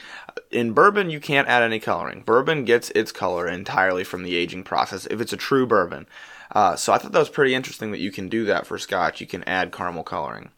In 0.52 0.72
bourbon, 0.72 1.10
you 1.10 1.20
can't 1.20 1.50
add 1.50 1.64
any 1.64 1.82
coloring. 1.82 2.22
Bourbon 2.22 2.64
gets 2.64 2.92
its 2.92 3.12
color 3.12 3.46
entirely 3.46 4.06
from 4.06 4.24
the 4.24 4.38
aging 4.38 4.64
process. 4.64 5.06
If 5.08 5.20
it's 5.20 5.34
a 5.34 5.38
true 5.38 5.68
bourbon. 5.68 6.08
Uh, 6.52 6.76
so 6.76 6.94
I 6.94 6.98
thought 6.98 7.12
that 7.12 7.20
was 7.20 7.30
pretty 7.30 7.56
interesting 7.56 7.92
that 7.92 8.00
you 8.00 8.12
can 8.12 8.30
do 8.30 8.46
that 8.46 8.68
for 8.68 8.78
Scotch. 8.78 9.22
You 9.22 9.28
can 9.28 9.44
add 9.44 9.72
caramel 9.72 10.04
coloring. 10.04 10.52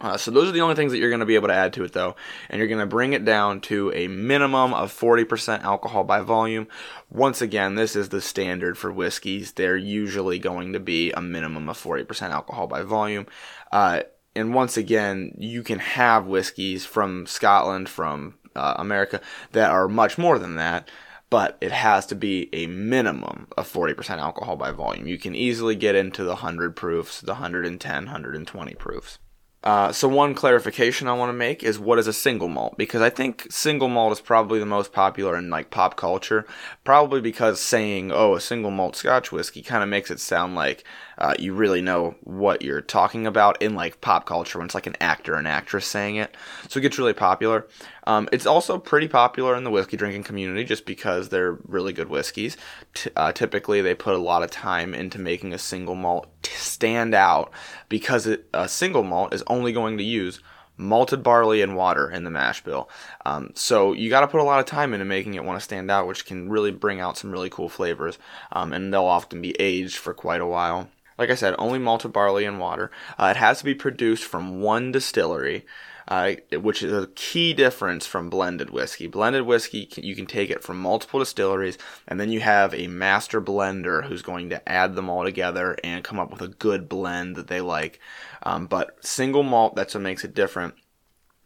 Uh, 0.00 0.16
so 0.16 0.32
those 0.32 0.48
are 0.48 0.52
the 0.52 0.60
only 0.60 0.74
things 0.74 0.90
that 0.90 0.98
you're 0.98 1.10
going 1.10 1.20
to 1.20 1.26
be 1.26 1.36
able 1.36 1.46
to 1.48 1.54
add 1.54 1.72
to 1.74 1.84
it 1.84 1.92
though. 1.92 2.16
And 2.48 2.58
you're 2.58 2.68
going 2.68 2.80
to 2.80 2.86
bring 2.86 3.12
it 3.12 3.24
down 3.24 3.60
to 3.62 3.92
a 3.94 4.08
minimum 4.08 4.74
of 4.74 4.92
40% 4.92 5.62
alcohol 5.62 6.02
by 6.02 6.20
volume. 6.20 6.66
Once 7.08 7.40
again 7.40 7.76
this 7.76 7.94
is 7.94 8.08
the 8.08 8.20
standard 8.20 8.76
for 8.76 8.90
whiskeys. 8.90 9.52
They're 9.52 9.76
usually 9.76 10.40
going 10.40 10.72
to 10.72 10.80
be 10.80 11.12
a 11.12 11.20
minimum 11.20 11.68
of 11.68 11.80
40% 11.80 12.30
alcohol 12.30 12.66
by 12.66 12.82
volume. 12.82 13.26
Uh, 13.70 14.02
and 14.34 14.54
once 14.54 14.76
again 14.76 15.34
you 15.38 15.62
can 15.62 15.78
have 15.78 16.26
whiskeys 16.26 16.84
from 16.84 17.26
scotland 17.26 17.88
from 17.88 18.34
uh, 18.54 18.74
america 18.78 19.20
that 19.52 19.70
are 19.70 19.88
much 19.88 20.18
more 20.18 20.38
than 20.38 20.56
that 20.56 20.88
but 21.32 21.56
it 21.62 21.72
has 21.72 22.04
to 22.04 22.14
be 22.14 22.50
a 22.52 22.66
minimum 22.66 23.48
of 23.56 23.66
40% 23.66 24.18
alcohol 24.18 24.54
by 24.54 24.70
volume. 24.70 25.06
You 25.06 25.16
can 25.16 25.34
easily 25.34 25.74
get 25.74 25.94
into 25.94 26.24
the 26.24 26.32
100 26.32 26.76
proofs, 26.76 27.22
the 27.22 27.32
110, 27.32 28.04
120 28.04 28.74
proofs. 28.74 29.18
Uh, 29.64 29.90
so 29.92 30.08
one 30.08 30.34
clarification 30.34 31.08
I 31.08 31.14
want 31.14 31.30
to 31.30 31.34
make 31.34 31.62
is 31.62 31.78
what 31.78 31.98
is 31.98 32.06
a 32.06 32.12
single 32.12 32.48
malt 32.48 32.76
because 32.76 33.00
I 33.00 33.08
think 33.08 33.46
single 33.48 33.88
malt 33.88 34.12
is 34.12 34.20
probably 34.20 34.58
the 34.58 34.66
most 34.66 34.92
popular 34.92 35.34
in 35.38 35.48
like 35.48 35.70
pop 35.70 35.96
culture. 35.96 36.44
Probably 36.84 37.22
because 37.22 37.60
saying 37.60 38.12
"oh 38.12 38.34
a 38.34 38.40
single 38.40 38.72
malt 38.72 38.96
Scotch 38.96 39.32
whiskey" 39.32 39.62
kind 39.62 39.82
of 39.82 39.88
makes 39.88 40.10
it 40.10 40.20
sound 40.20 40.54
like 40.54 40.84
uh, 41.22 41.34
you 41.38 41.54
really 41.54 41.80
know 41.80 42.16
what 42.24 42.62
you're 42.62 42.80
talking 42.80 43.28
about 43.28 43.62
in 43.62 43.76
like 43.76 44.00
pop 44.00 44.26
culture 44.26 44.58
when 44.58 44.66
it's 44.66 44.74
like 44.74 44.88
an 44.88 44.96
actor 45.00 45.36
and 45.36 45.46
actress 45.46 45.86
saying 45.86 46.16
it. 46.16 46.36
So 46.68 46.78
it 46.78 46.82
gets 46.82 46.98
really 46.98 47.12
popular. 47.12 47.68
Um, 48.08 48.28
it's 48.32 48.44
also 48.44 48.76
pretty 48.76 49.06
popular 49.06 49.54
in 49.54 49.62
the 49.62 49.70
whiskey 49.70 49.96
drinking 49.96 50.24
community 50.24 50.64
just 50.64 50.84
because 50.84 51.28
they're 51.28 51.52
really 51.52 51.92
good 51.92 52.08
whiskeys. 52.08 52.56
T- 52.94 53.10
uh, 53.14 53.30
typically, 53.30 53.80
they 53.80 53.94
put 53.94 54.14
a 54.14 54.18
lot 54.18 54.42
of 54.42 54.50
time 54.50 54.94
into 54.94 55.20
making 55.20 55.54
a 55.54 55.58
single 55.58 55.94
malt 55.94 56.26
stand 56.42 57.14
out 57.14 57.52
because 57.88 58.26
it, 58.26 58.48
a 58.52 58.68
single 58.68 59.04
malt 59.04 59.32
is 59.32 59.44
only 59.46 59.72
going 59.72 59.98
to 59.98 60.04
use 60.04 60.40
malted 60.76 61.22
barley 61.22 61.62
and 61.62 61.76
water 61.76 62.10
in 62.10 62.24
the 62.24 62.30
mash 62.30 62.64
bill. 62.64 62.90
Um, 63.24 63.52
so 63.54 63.92
you 63.92 64.10
got 64.10 64.22
to 64.22 64.26
put 64.26 64.40
a 64.40 64.44
lot 64.44 64.58
of 64.58 64.66
time 64.66 64.92
into 64.92 65.04
making 65.04 65.34
it 65.34 65.44
want 65.44 65.60
to 65.60 65.64
stand 65.64 65.88
out, 65.88 66.08
which 66.08 66.26
can 66.26 66.48
really 66.48 66.72
bring 66.72 66.98
out 66.98 67.16
some 67.16 67.30
really 67.30 67.50
cool 67.50 67.68
flavors. 67.68 68.18
Um, 68.50 68.72
and 68.72 68.92
they'll 68.92 69.04
often 69.04 69.40
be 69.40 69.54
aged 69.60 69.98
for 69.98 70.12
quite 70.12 70.40
a 70.40 70.46
while. 70.46 70.88
Like 71.18 71.30
I 71.30 71.34
said, 71.34 71.54
only 71.58 71.78
malted 71.78 72.12
barley 72.12 72.44
and 72.44 72.58
water. 72.58 72.90
Uh, 73.18 73.26
it 73.26 73.36
has 73.36 73.58
to 73.58 73.64
be 73.64 73.74
produced 73.74 74.24
from 74.24 74.60
one 74.60 74.92
distillery 74.92 75.64
uh, 76.08 76.34
which 76.52 76.82
is 76.82 76.92
a 76.92 77.08
key 77.14 77.54
difference 77.54 78.06
from 78.06 78.30
blended 78.30 78.70
whiskey. 78.70 79.06
Blended 79.06 79.42
whiskey, 79.42 79.88
you 79.96 80.14
can 80.14 80.26
take 80.26 80.50
it 80.50 80.62
from 80.62 80.80
multiple 80.80 81.20
distilleries, 81.20 81.78
and 82.08 82.18
then 82.18 82.30
you 82.30 82.40
have 82.40 82.74
a 82.74 82.86
master 82.86 83.40
blender 83.40 84.04
who's 84.04 84.22
going 84.22 84.50
to 84.50 84.68
add 84.68 84.94
them 84.94 85.08
all 85.08 85.24
together 85.24 85.76
and 85.84 86.04
come 86.04 86.18
up 86.18 86.30
with 86.30 86.42
a 86.42 86.48
good 86.48 86.88
blend 86.88 87.36
that 87.36 87.48
they 87.48 87.60
like. 87.60 88.00
Um, 88.42 88.66
but 88.66 89.04
single 89.04 89.42
malt, 89.42 89.76
that's 89.76 89.94
what 89.94 90.02
makes 90.02 90.24
it 90.24 90.34
different. 90.34 90.74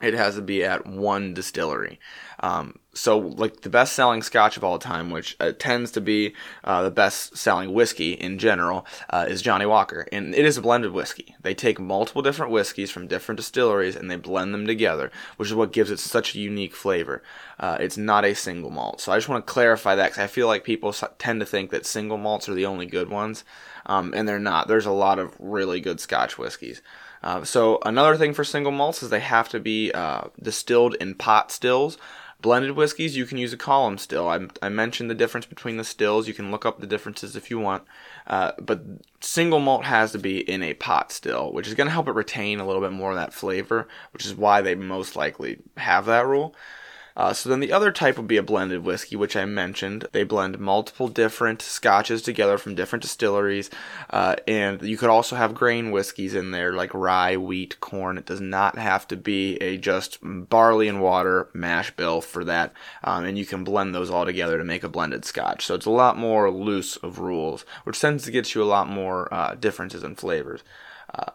It 0.02 0.12
has 0.12 0.34
to 0.34 0.42
be 0.42 0.62
at 0.62 0.86
one 0.86 1.32
distillery. 1.32 1.98
Um, 2.40 2.80
so, 2.92 3.16
like 3.16 3.62
the 3.62 3.70
best 3.70 3.94
selling 3.94 4.22
scotch 4.22 4.58
of 4.58 4.64
all 4.64 4.78
time, 4.78 5.10
which 5.10 5.36
uh, 5.40 5.52
tends 5.58 5.90
to 5.92 6.02
be 6.02 6.34
uh, 6.64 6.82
the 6.82 6.90
best 6.90 7.34
selling 7.34 7.72
whiskey 7.72 8.12
in 8.12 8.38
general, 8.38 8.84
uh, 9.08 9.24
is 9.26 9.40
Johnnie 9.40 9.64
Walker. 9.64 10.06
And 10.12 10.34
it 10.34 10.44
is 10.44 10.58
a 10.58 10.62
blended 10.62 10.92
whiskey. 10.92 11.34
They 11.40 11.54
take 11.54 11.80
multiple 11.80 12.20
different 12.20 12.52
whiskeys 12.52 12.90
from 12.90 13.06
different 13.06 13.38
distilleries 13.38 13.96
and 13.96 14.10
they 14.10 14.16
blend 14.16 14.52
them 14.52 14.66
together, 14.66 15.10
which 15.38 15.48
is 15.48 15.54
what 15.54 15.72
gives 15.72 15.90
it 15.90 15.98
such 15.98 16.34
a 16.34 16.40
unique 16.40 16.74
flavor. 16.74 17.22
Uh, 17.58 17.78
it's 17.80 17.96
not 17.96 18.26
a 18.26 18.34
single 18.34 18.70
malt. 18.70 19.00
So, 19.00 19.12
I 19.12 19.16
just 19.16 19.30
want 19.30 19.46
to 19.46 19.52
clarify 19.52 19.94
that 19.94 20.10
because 20.10 20.24
I 20.24 20.26
feel 20.26 20.46
like 20.46 20.62
people 20.62 20.92
tend 20.92 21.40
to 21.40 21.46
think 21.46 21.70
that 21.70 21.86
single 21.86 22.18
malts 22.18 22.50
are 22.50 22.54
the 22.54 22.66
only 22.66 22.84
good 22.84 23.08
ones, 23.08 23.44
um, 23.86 24.12
and 24.14 24.28
they're 24.28 24.38
not. 24.38 24.68
There's 24.68 24.84
a 24.84 24.90
lot 24.90 25.18
of 25.18 25.34
really 25.38 25.80
good 25.80 26.00
scotch 26.00 26.36
whiskeys. 26.36 26.82
Uh, 27.26 27.42
so 27.42 27.80
another 27.84 28.16
thing 28.16 28.32
for 28.32 28.44
single 28.44 28.70
malts 28.70 29.02
is 29.02 29.10
they 29.10 29.18
have 29.18 29.48
to 29.48 29.58
be 29.58 29.90
uh, 29.90 30.22
distilled 30.40 30.94
in 31.00 31.12
pot 31.12 31.50
stills. 31.50 31.98
Blended 32.40 32.76
whiskeys, 32.76 33.16
you 33.16 33.26
can 33.26 33.36
use 33.36 33.52
a 33.52 33.56
column 33.56 33.98
still. 33.98 34.28
I, 34.28 34.46
I, 34.62 34.68
mentioned 34.68 35.10
the 35.10 35.14
difference 35.14 35.44
between 35.44 35.76
the 35.76 35.82
stills. 35.82 36.28
You 36.28 36.34
can 36.34 36.52
look 36.52 36.64
up 36.64 36.78
the 36.78 36.86
differences 36.86 37.34
if 37.34 37.50
you 37.50 37.58
want. 37.58 37.82
Uh, 38.28 38.52
but 38.60 38.80
single 39.20 39.58
malt 39.58 39.84
has 39.86 40.12
to 40.12 40.20
be 40.20 40.48
in 40.48 40.62
a 40.62 40.74
pot 40.74 41.10
still, 41.10 41.52
which 41.52 41.66
is 41.66 41.74
going 41.74 41.88
to 41.88 41.92
help 41.92 42.06
it 42.06 42.12
retain 42.12 42.60
a 42.60 42.66
little 42.66 42.82
bit 42.82 42.92
more 42.92 43.10
of 43.10 43.16
that 43.16 43.34
flavor, 43.34 43.88
which 44.12 44.24
is 44.24 44.36
why 44.36 44.60
they 44.60 44.76
most 44.76 45.16
likely 45.16 45.58
have 45.78 46.06
that 46.06 46.28
rule. 46.28 46.54
Uh, 47.16 47.32
so 47.32 47.48
then 47.48 47.60
the 47.60 47.72
other 47.72 47.90
type 47.90 48.18
would 48.18 48.26
be 48.26 48.36
a 48.36 48.42
blended 48.42 48.84
whiskey, 48.84 49.16
which 49.16 49.36
I 49.36 49.46
mentioned. 49.46 50.06
They 50.12 50.22
blend 50.22 50.58
multiple 50.58 51.08
different 51.08 51.62
scotches 51.62 52.20
together 52.20 52.58
from 52.58 52.74
different 52.74 53.02
distilleries, 53.02 53.70
uh, 54.10 54.36
and 54.46 54.82
you 54.82 54.98
could 54.98 55.08
also 55.08 55.34
have 55.36 55.54
grain 55.54 55.90
whiskeys 55.90 56.34
in 56.34 56.50
there 56.50 56.74
like 56.74 56.92
rye, 56.92 57.36
wheat, 57.36 57.80
corn. 57.80 58.18
It 58.18 58.26
does 58.26 58.40
not 58.40 58.76
have 58.76 59.08
to 59.08 59.16
be 59.16 59.56
a 59.56 59.78
just 59.78 60.18
barley 60.22 60.88
and 60.88 61.00
water 61.00 61.48
mash 61.54 61.90
bill 61.92 62.20
for 62.20 62.44
that, 62.44 62.74
um, 63.02 63.24
and 63.24 63.38
you 63.38 63.46
can 63.46 63.64
blend 63.64 63.94
those 63.94 64.10
all 64.10 64.26
together 64.26 64.58
to 64.58 64.64
make 64.64 64.84
a 64.84 64.88
blended 64.88 65.24
scotch. 65.24 65.64
So 65.64 65.74
it's 65.74 65.86
a 65.86 65.90
lot 65.90 66.18
more 66.18 66.50
loose 66.50 66.96
of 66.98 67.18
rules, 67.18 67.64
which 67.84 68.00
tends 68.00 68.24
to 68.24 68.30
get 68.30 68.54
you 68.54 68.62
a 68.62 68.64
lot 68.64 68.88
more 68.88 69.32
uh, 69.32 69.54
differences 69.54 70.04
in 70.04 70.16
flavors. 70.16 70.62
Uh, 71.14 71.30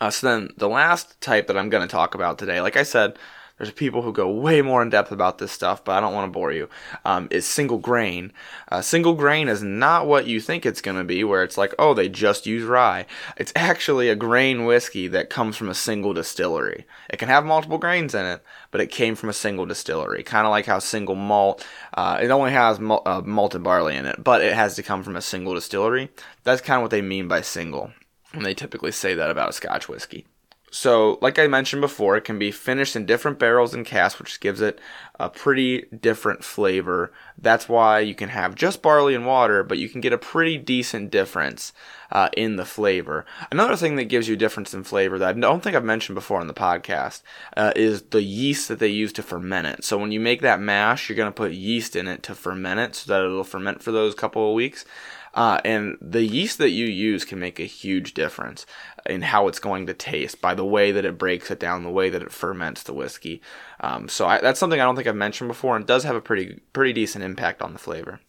uh, 0.00 0.10
so 0.10 0.26
then 0.26 0.50
the 0.56 0.68
last 0.68 1.18
type 1.20 1.46
that 1.46 1.56
I'm 1.56 1.70
going 1.70 1.86
to 1.86 1.90
talk 1.90 2.14
about 2.14 2.38
today, 2.38 2.60
like 2.60 2.76
I 2.76 2.82
said, 2.82 3.18
there's 3.62 3.72
people 3.72 4.02
who 4.02 4.12
go 4.12 4.28
way 4.28 4.60
more 4.60 4.82
in 4.82 4.90
depth 4.90 5.12
about 5.12 5.38
this 5.38 5.52
stuff, 5.52 5.84
but 5.84 5.92
I 5.92 6.00
don't 6.00 6.12
want 6.12 6.26
to 6.26 6.36
bore 6.36 6.50
you. 6.50 6.68
Um, 7.04 7.28
is 7.30 7.46
single 7.46 7.78
grain. 7.78 8.32
Uh, 8.72 8.82
single 8.82 9.14
grain 9.14 9.46
is 9.46 9.62
not 9.62 10.08
what 10.08 10.26
you 10.26 10.40
think 10.40 10.66
it's 10.66 10.80
going 10.80 10.96
to 10.96 11.04
be, 11.04 11.22
where 11.22 11.44
it's 11.44 11.56
like, 11.56 11.72
oh, 11.78 11.94
they 11.94 12.08
just 12.08 12.44
use 12.44 12.64
rye. 12.64 13.06
It's 13.36 13.52
actually 13.54 14.08
a 14.08 14.16
grain 14.16 14.64
whiskey 14.64 15.06
that 15.06 15.30
comes 15.30 15.56
from 15.56 15.68
a 15.68 15.74
single 15.74 16.12
distillery. 16.12 16.86
It 17.08 17.20
can 17.20 17.28
have 17.28 17.44
multiple 17.44 17.78
grains 17.78 18.16
in 18.16 18.26
it, 18.26 18.42
but 18.72 18.80
it 18.80 18.90
came 18.90 19.14
from 19.14 19.28
a 19.28 19.32
single 19.32 19.64
distillery. 19.64 20.24
Kind 20.24 20.44
of 20.44 20.50
like 20.50 20.66
how 20.66 20.80
single 20.80 21.14
malt, 21.14 21.64
uh, 21.94 22.18
it 22.20 22.32
only 22.32 22.50
has 22.50 22.80
uh, 22.80 23.22
malted 23.24 23.62
barley 23.62 23.94
in 23.94 24.06
it, 24.06 24.24
but 24.24 24.42
it 24.42 24.54
has 24.54 24.74
to 24.74 24.82
come 24.82 25.04
from 25.04 25.14
a 25.14 25.22
single 25.22 25.54
distillery. 25.54 26.10
That's 26.42 26.60
kind 26.60 26.78
of 26.78 26.82
what 26.82 26.90
they 26.90 27.00
mean 27.00 27.28
by 27.28 27.42
single. 27.42 27.92
And 28.32 28.44
they 28.44 28.54
typically 28.54 28.90
say 28.90 29.14
that 29.14 29.30
about 29.30 29.50
a 29.50 29.52
Scotch 29.52 29.88
whiskey. 29.88 30.26
So, 30.74 31.18
like 31.20 31.38
I 31.38 31.48
mentioned 31.48 31.82
before, 31.82 32.16
it 32.16 32.24
can 32.24 32.38
be 32.38 32.50
finished 32.50 32.96
in 32.96 33.04
different 33.04 33.38
barrels 33.38 33.74
and 33.74 33.84
casks, 33.84 34.18
which 34.18 34.40
gives 34.40 34.62
it 34.62 34.80
a 35.20 35.28
pretty 35.28 35.82
different 36.00 36.42
flavor. 36.42 37.12
That's 37.36 37.68
why 37.68 38.00
you 38.00 38.14
can 38.14 38.30
have 38.30 38.54
just 38.54 38.80
barley 38.80 39.14
and 39.14 39.26
water, 39.26 39.62
but 39.62 39.76
you 39.76 39.90
can 39.90 40.00
get 40.00 40.14
a 40.14 40.18
pretty 40.18 40.56
decent 40.56 41.10
difference 41.10 41.74
uh, 42.10 42.30
in 42.38 42.56
the 42.56 42.64
flavor. 42.64 43.26
Another 43.50 43.76
thing 43.76 43.96
that 43.96 44.04
gives 44.04 44.28
you 44.28 44.34
a 44.34 44.38
difference 44.38 44.72
in 44.72 44.82
flavor 44.82 45.18
that 45.18 45.36
I 45.36 45.38
don't 45.38 45.62
think 45.62 45.76
I've 45.76 45.84
mentioned 45.84 46.14
before 46.14 46.40
on 46.40 46.46
the 46.46 46.54
podcast 46.54 47.20
uh, 47.54 47.74
is 47.76 48.00
the 48.04 48.22
yeast 48.22 48.68
that 48.68 48.78
they 48.78 48.88
use 48.88 49.12
to 49.12 49.22
ferment 49.22 49.66
it. 49.66 49.84
So, 49.84 49.98
when 49.98 50.10
you 50.10 50.20
make 50.20 50.40
that 50.40 50.58
mash, 50.58 51.06
you're 51.06 51.16
going 51.16 51.28
to 51.28 51.32
put 51.32 51.52
yeast 51.52 51.94
in 51.94 52.08
it 52.08 52.22
to 52.22 52.34
ferment 52.34 52.80
it 52.80 52.94
so 52.94 53.12
that 53.12 53.22
it'll 53.22 53.44
ferment 53.44 53.82
for 53.82 53.92
those 53.92 54.14
couple 54.14 54.48
of 54.48 54.54
weeks. 54.54 54.86
Uh, 55.34 55.60
and 55.64 55.96
the 56.00 56.24
yeast 56.24 56.58
that 56.58 56.70
you 56.70 56.86
use 56.86 57.24
can 57.24 57.38
make 57.38 57.58
a 57.58 57.64
huge 57.64 58.14
difference 58.14 58.66
in 59.06 59.22
how 59.22 59.48
it's 59.48 59.58
going 59.58 59.86
to 59.86 59.94
taste 59.94 60.40
by 60.40 60.54
the 60.54 60.64
way 60.64 60.92
that 60.92 61.04
it 61.04 61.18
breaks 61.18 61.50
it 61.50 61.58
down, 61.58 61.82
the 61.82 61.90
way 61.90 62.10
that 62.10 62.22
it 62.22 62.32
ferments 62.32 62.82
the 62.82 62.94
whiskey. 62.94 63.40
Um, 63.80 64.08
so 64.08 64.26
I, 64.26 64.40
that's 64.40 64.60
something 64.60 64.80
I 64.80 64.84
don't 64.84 64.96
think 64.96 65.08
I've 65.08 65.16
mentioned 65.16 65.48
before, 65.48 65.76
and 65.76 65.86
does 65.86 66.04
have 66.04 66.16
a 66.16 66.20
pretty 66.20 66.60
pretty 66.72 66.92
decent 66.92 67.24
impact 67.24 67.62
on 67.62 67.72
the 67.72 67.78
flavor. 67.78 68.20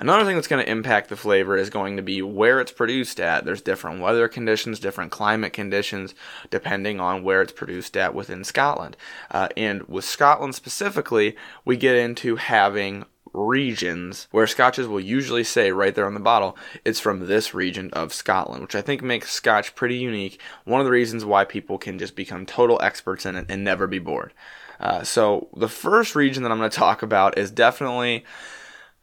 Another 0.00 0.24
thing 0.24 0.34
that's 0.34 0.48
going 0.48 0.64
to 0.64 0.70
impact 0.70 1.10
the 1.10 1.16
flavor 1.16 1.58
is 1.58 1.68
going 1.68 1.96
to 1.96 2.02
be 2.02 2.22
where 2.22 2.58
it's 2.58 2.72
produced 2.72 3.20
at. 3.20 3.44
There's 3.44 3.60
different 3.60 4.00
weather 4.00 4.28
conditions, 4.28 4.80
different 4.80 5.12
climate 5.12 5.52
conditions, 5.52 6.14
depending 6.48 7.00
on 7.00 7.22
where 7.22 7.42
it's 7.42 7.52
produced 7.52 7.98
at 7.98 8.14
within 8.14 8.42
Scotland. 8.42 8.96
Uh, 9.30 9.48
and 9.58 9.82
with 9.88 10.06
Scotland 10.06 10.54
specifically, 10.54 11.36
we 11.66 11.76
get 11.76 11.96
into 11.96 12.36
having 12.36 13.04
regions 13.32 14.26
where 14.30 14.46
scotches 14.46 14.86
will 14.86 15.00
usually 15.00 15.44
say 15.44 15.70
right 15.72 15.94
there 15.94 16.06
on 16.06 16.14
the 16.14 16.20
bottle 16.20 16.56
it's 16.84 17.00
from 17.00 17.26
this 17.26 17.54
region 17.54 17.90
of 17.92 18.12
Scotland, 18.12 18.62
which 18.62 18.74
I 18.74 18.82
think 18.82 19.02
makes 19.02 19.30
scotch 19.30 19.74
pretty 19.74 19.96
unique. 19.96 20.40
One 20.64 20.80
of 20.80 20.84
the 20.84 20.90
reasons 20.90 21.24
why 21.24 21.44
people 21.44 21.78
can 21.78 21.98
just 21.98 22.16
become 22.16 22.46
total 22.46 22.80
experts 22.82 23.26
in 23.26 23.36
it 23.36 23.46
and 23.48 23.62
never 23.64 23.86
be 23.86 23.98
bored. 23.98 24.32
Uh, 24.78 25.02
so, 25.02 25.48
the 25.56 25.68
first 25.68 26.16
region 26.16 26.42
that 26.42 26.50
I'm 26.50 26.58
going 26.58 26.70
to 26.70 26.76
talk 26.76 27.02
about 27.02 27.36
is 27.36 27.50
definitely, 27.50 28.24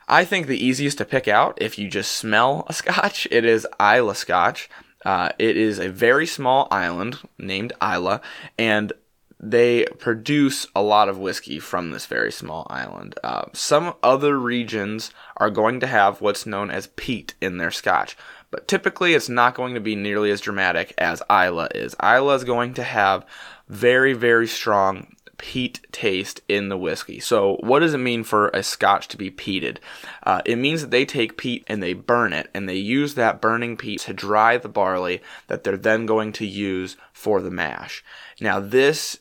I 0.08 0.26
think, 0.26 0.48
the 0.48 0.64
easiest 0.64 0.98
to 0.98 1.06
pick 1.06 1.28
out 1.28 1.58
if 1.62 1.78
you 1.78 1.88
just 1.88 2.14
smell 2.14 2.66
a 2.68 2.74
scotch. 2.74 3.28
It 3.30 3.46
is 3.46 3.68
Islay 3.80 4.16
Scotch. 4.16 4.70
Uh, 5.06 5.30
it 5.38 5.56
is 5.56 5.78
a 5.78 5.90
very 5.90 6.26
small 6.26 6.68
island 6.72 7.20
named 7.38 7.74
Islay, 7.82 8.20
and 8.58 8.92
they 9.40 9.86
produce 10.00 10.66
a 10.76 10.82
lot 10.82 11.10
of 11.10 11.20
whiskey 11.20 11.60
from 11.60 11.92
this 11.92 12.06
very 12.06 12.32
small 12.32 12.66
island. 12.70 13.16
Uh, 13.24 13.46
some 13.54 13.94
other 14.02 14.38
regions 14.38 15.12
are 15.38 15.52
going 15.52 15.80
to 15.80 15.88
have 15.88 16.22
what's 16.22 16.46
known 16.46 16.72
as 16.72 16.88
peat 16.96 17.36
in 17.40 17.58
their 17.58 17.72
scotch, 17.72 18.18
but 18.50 18.68
typically 18.68 19.14
it's 19.14 19.30
not 19.30 19.56
going 19.56 19.76
to 19.76 19.80
be 19.80 19.96
nearly 19.96 20.32
as 20.32 20.42
dramatic 20.42 20.94
as 20.98 21.22
Islay 21.30 21.68
is. 21.76 21.96
Islay 22.02 22.36
is 22.36 22.44
going 22.44 22.74
to 22.76 22.84
have 22.84 23.26
very, 23.68 24.14
very 24.14 24.48
strong 24.48 25.16
peat 25.38 25.86
taste 25.92 26.42
in 26.48 26.70
the 26.70 26.78
whiskey. 26.78 27.20
So, 27.20 27.58
what 27.60 27.80
does 27.80 27.94
it 27.94 28.00
mean 28.00 28.24
for 28.24 28.50
a 28.50 28.64
scotch 28.64 29.08
to 29.10 29.18
be 29.18 29.30
peated? 29.30 29.78
Uh, 30.24 30.42
it 30.46 30.56
means 30.56 30.82
that 30.82 30.90
they 30.90 31.06
take 31.06 31.38
peat 31.38 31.64
and 31.68 31.82
they 31.82 31.94
burn 31.94 32.34
it, 32.34 32.50
and 32.56 32.68
they 32.68 32.76
use 32.76 33.14
that 33.14 33.40
burning 33.40 33.78
peat 33.78 34.00
to 34.02 34.14
dry 34.14 34.58
the 34.58 34.70
barley 34.70 35.22
that 35.46 35.64
they're 35.64 35.78
then 35.78 36.08
going 36.08 36.32
to 36.34 36.46
use 36.48 36.98
for 37.14 37.40
the 37.40 37.52
mash. 37.52 38.04
Now, 38.42 38.60
this 38.60 39.20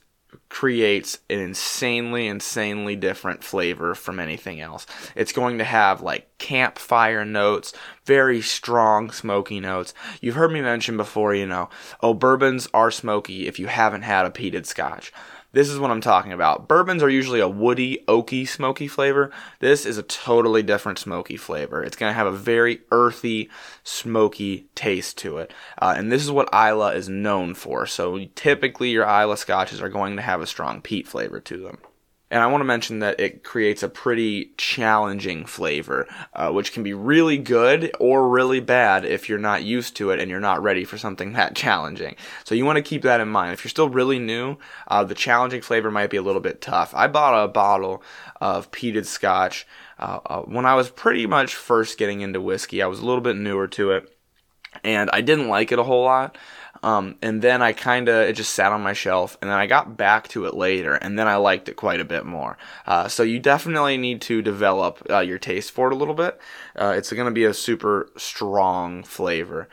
creates 0.49 1.19
an 1.29 1.41
insanely, 1.41 2.27
insanely 2.27 2.97
different 2.97 3.43
flavor 3.43 3.95
from 3.95 4.21
anything 4.21 4.61
else. 4.61 4.87
It's 5.15 5.33
going 5.33 5.59
to 5.59 5.65
have 5.65 6.03
like 6.03 6.29
campfire 6.39 7.25
notes, 7.25 7.73
very 8.05 8.41
strong 8.41 9.11
smoky 9.11 9.61
notes. 9.61 9.93
You've 10.21 10.37
heard 10.37 10.53
me 10.53 10.61
mention 10.61 10.97
before, 10.97 11.35
you 11.35 11.47
know, 11.47 11.69
oh, 12.01 12.15
bourbons 12.15 12.69
are 12.73 12.91
smoky 12.91 13.47
if 13.47 13.59
you 13.59 13.67
haven't 13.67 14.03
had 14.03 14.27
a 14.27 14.31
peated 14.31 14.67
scotch. 14.67 15.13
This 15.53 15.69
is 15.69 15.79
what 15.79 15.91
I'm 15.91 16.01
talking 16.01 16.33
about. 16.33 16.69
Bourbons 16.69 17.03
are 17.03 17.09
usually 17.09 17.41
a 17.41 17.49
woody, 17.49 18.05
oaky, 18.07 18.47
smoky 18.47 18.89
flavor. 18.89 19.31
This 19.61 19.87
is 19.87 19.97
a 19.97 20.03
totally 20.03 20.63
different 20.63 20.99
smoky 20.99 21.37
flavor. 21.37 21.83
It's 21.83 21.97
going 21.97 22.11
to 22.11 22.17
have 22.17 22.27
a 22.27 22.33
very 22.33 22.81
earthy, 22.91 23.49
smoky 23.83 24.67
taste 24.75 25.17
to 25.19 25.39
it. 25.39 25.53
Uh, 25.81 25.95
and 25.97 26.13
this 26.13 26.23
is 26.23 26.31
what 26.31 26.53
Islay 26.53 26.97
is 26.97 27.09
known 27.09 27.55
for. 27.55 27.87
So 27.87 28.27
typically, 28.35 28.91
your 28.91 29.07
Islay 29.07 29.37
scotches 29.37 29.81
are 29.81 29.89
going 29.89 30.17
to 30.17 30.23
have 30.23 30.41
a 30.41 30.47
strong 30.47 30.83
peat 30.83 31.07
flavor 31.07 31.41
to 31.41 31.63
them. 31.63 31.79
And 32.29 32.43
I 32.43 32.47
want 32.49 32.61
to 32.61 32.67
mention 32.67 32.99
that 33.01 33.21
it 33.21 33.45
creates 33.45 33.85
a 33.85 33.89
pretty 33.89 34.53
challenging 34.57 35.47
flavor, 35.47 36.09
uh, 36.35 36.51
which 36.51 36.73
can 36.73 36.83
be 36.83 36.93
really 36.93 37.39
good 37.39 37.93
or 38.01 38.29
really 38.29 38.59
bad 38.59 39.05
if 39.05 39.29
you're 39.29 39.39
not 39.39 39.63
used 39.63 39.97
to 39.97 40.11
it 40.11 40.19
and 40.19 40.29
you're 40.29 40.41
not 40.41 40.61
ready 40.61 40.85
for 40.85 40.99
something 40.99 41.35
that 41.35 41.55
challenging. 41.55 42.17
So 42.43 42.57
you 42.57 42.65
want 42.65 42.77
to 42.77 42.83
keep 42.83 43.03
that 43.03 43.21
in 43.21 43.29
mind. 43.29 43.53
If 43.53 43.63
you're 43.63 43.71
still 43.71 43.89
really 43.89 44.19
new, 44.19 44.57
uh, 44.89 45.05
the 45.05 45.15
challenging 45.15 45.63
flavor 45.63 45.89
might 45.91 46.11
be 46.11 46.17
a 46.17 46.23
little 46.23 46.41
bit 46.41 46.61
tough. 46.61 46.93
I 46.97 47.07
bought 47.07 47.45
a 47.45 47.49
bottle 47.49 48.03
of 48.41 48.73
peated 48.73 49.07
scotch 49.07 49.67
uh, 49.99 50.19
uh 50.27 50.43
when 50.43 50.67
I 50.67 50.75
was 50.75 50.91
pretty 50.91 51.27
much 51.27 51.55
first 51.55 51.97
getting 51.97 52.23
into 52.23 52.41
whiskey. 52.41 52.83
I 52.83 52.87
was 52.87 52.99
a 52.99 53.07
little 53.07 53.23
bit 53.23 53.37
newer 53.37 53.69
to 53.69 53.93
it, 53.93 54.17
and 54.83 55.11
I 55.13 55.21
didn't 55.21 55.49
like 55.49 55.71
it 55.71 55.79
a 55.79 55.85
whole 55.85 56.05
lot. 56.05 56.37
Um, 56.87 57.17
and 57.21 57.43
then 57.43 57.63
I 57.63 57.73
kind 57.73 58.09
of, 58.09 58.29
it 58.29 58.35
just 58.35 58.55
sat 58.55 58.71
on 58.71 58.81
my 58.81 58.93
shelf, 58.93 59.37
and 59.43 59.51
then 59.51 59.59
I 59.59 59.67
got 59.67 59.97
back 59.97 60.29
to 60.29 60.47
it 60.47 60.55
later, 60.55 60.95
and 60.95 61.19
then 61.19 61.27
I 61.27 61.35
liked 61.35 61.69
it 61.69 61.75
quite 61.75 61.99
a 61.99 62.05
bit 62.05 62.25
more. 62.25 62.57
Uh, 62.87 63.09
so 63.09 63.25
you 63.25 63.41
definitely 63.41 63.97
need 63.97 64.21
to 64.21 64.41
develop 64.41 65.05
uh, 65.11 65.19
your 65.19 65.41
taste 65.41 65.73
for 65.73 65.89
it 65.89 65.93
a 65.93 65.97
little 65.97 66.15
bit. 66.15 66.41
Uh, 66.81 66.95
it's 66.97 67.13
going 67.13 67.27
to 67.27 67.33
be 67.33 67.45
a 67.45 67.53
super 67.53 68.09
strong 68.17 69.03
flavor. 69.03 69.69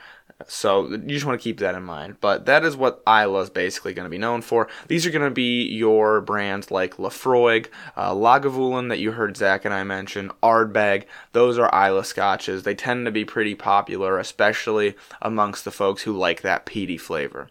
So 0.47 0.89
you 0.89 1.07
just 1.07 1.25
want 1.25 1.39
to 1.39 1.43
keep 1.43 1.59
that 1.59 1.75
in 1.75 1.83
mind. 1.83 2.17
But 2.19 2.45
that 2.45 2.63
is 2.63 2.75
what 2.75 3.01
Islay 3.07 3.41
is 3.41 3.49
basically 3.49 3.93
going 3.93 4.05
to 4.05 4.09
be 4.09 4.17
known 4.17 4.41
for. 4.41 4.67
These 4.87 5.05
are 5.05 5.11
going 5.11 5.23
to 5.23 5.31
be 5.31 5.63
your 5.65 6.21
brands 6.21 6.71
like 6.71 6.97
Laphroaig, 6.97 7.67
uh, 7.95 8.13
Lagavulin 8.13 8.89
that 8.89 8.99
you 8.99 9.11
heard 9.11 9.37
Zach 9.37 9.65
and 9.65 9.73
I 9.73 9.83
mention, 9.83 10.31
Ardbeg. 10.41 11.05
Those 11.31 11.57
are 11.57 11.73
Islay 11.73 12.03
scotches. 12.03 12.63
They 12.63 12.75
tend 12.75 13.05
to 13.05 13.11
be 13.11 13.25
pretty 13.25 13.55
popular, 13.55 14.17
especially 14.17 14.95
amongst 15.21 15.65
the 15.65 15.71
folks 15.71 16.03
who 16.03 16.13
like 16.13 16.41
that 16.41 16.65
peaty 16.65 16.97
flavor. 16.97 17.49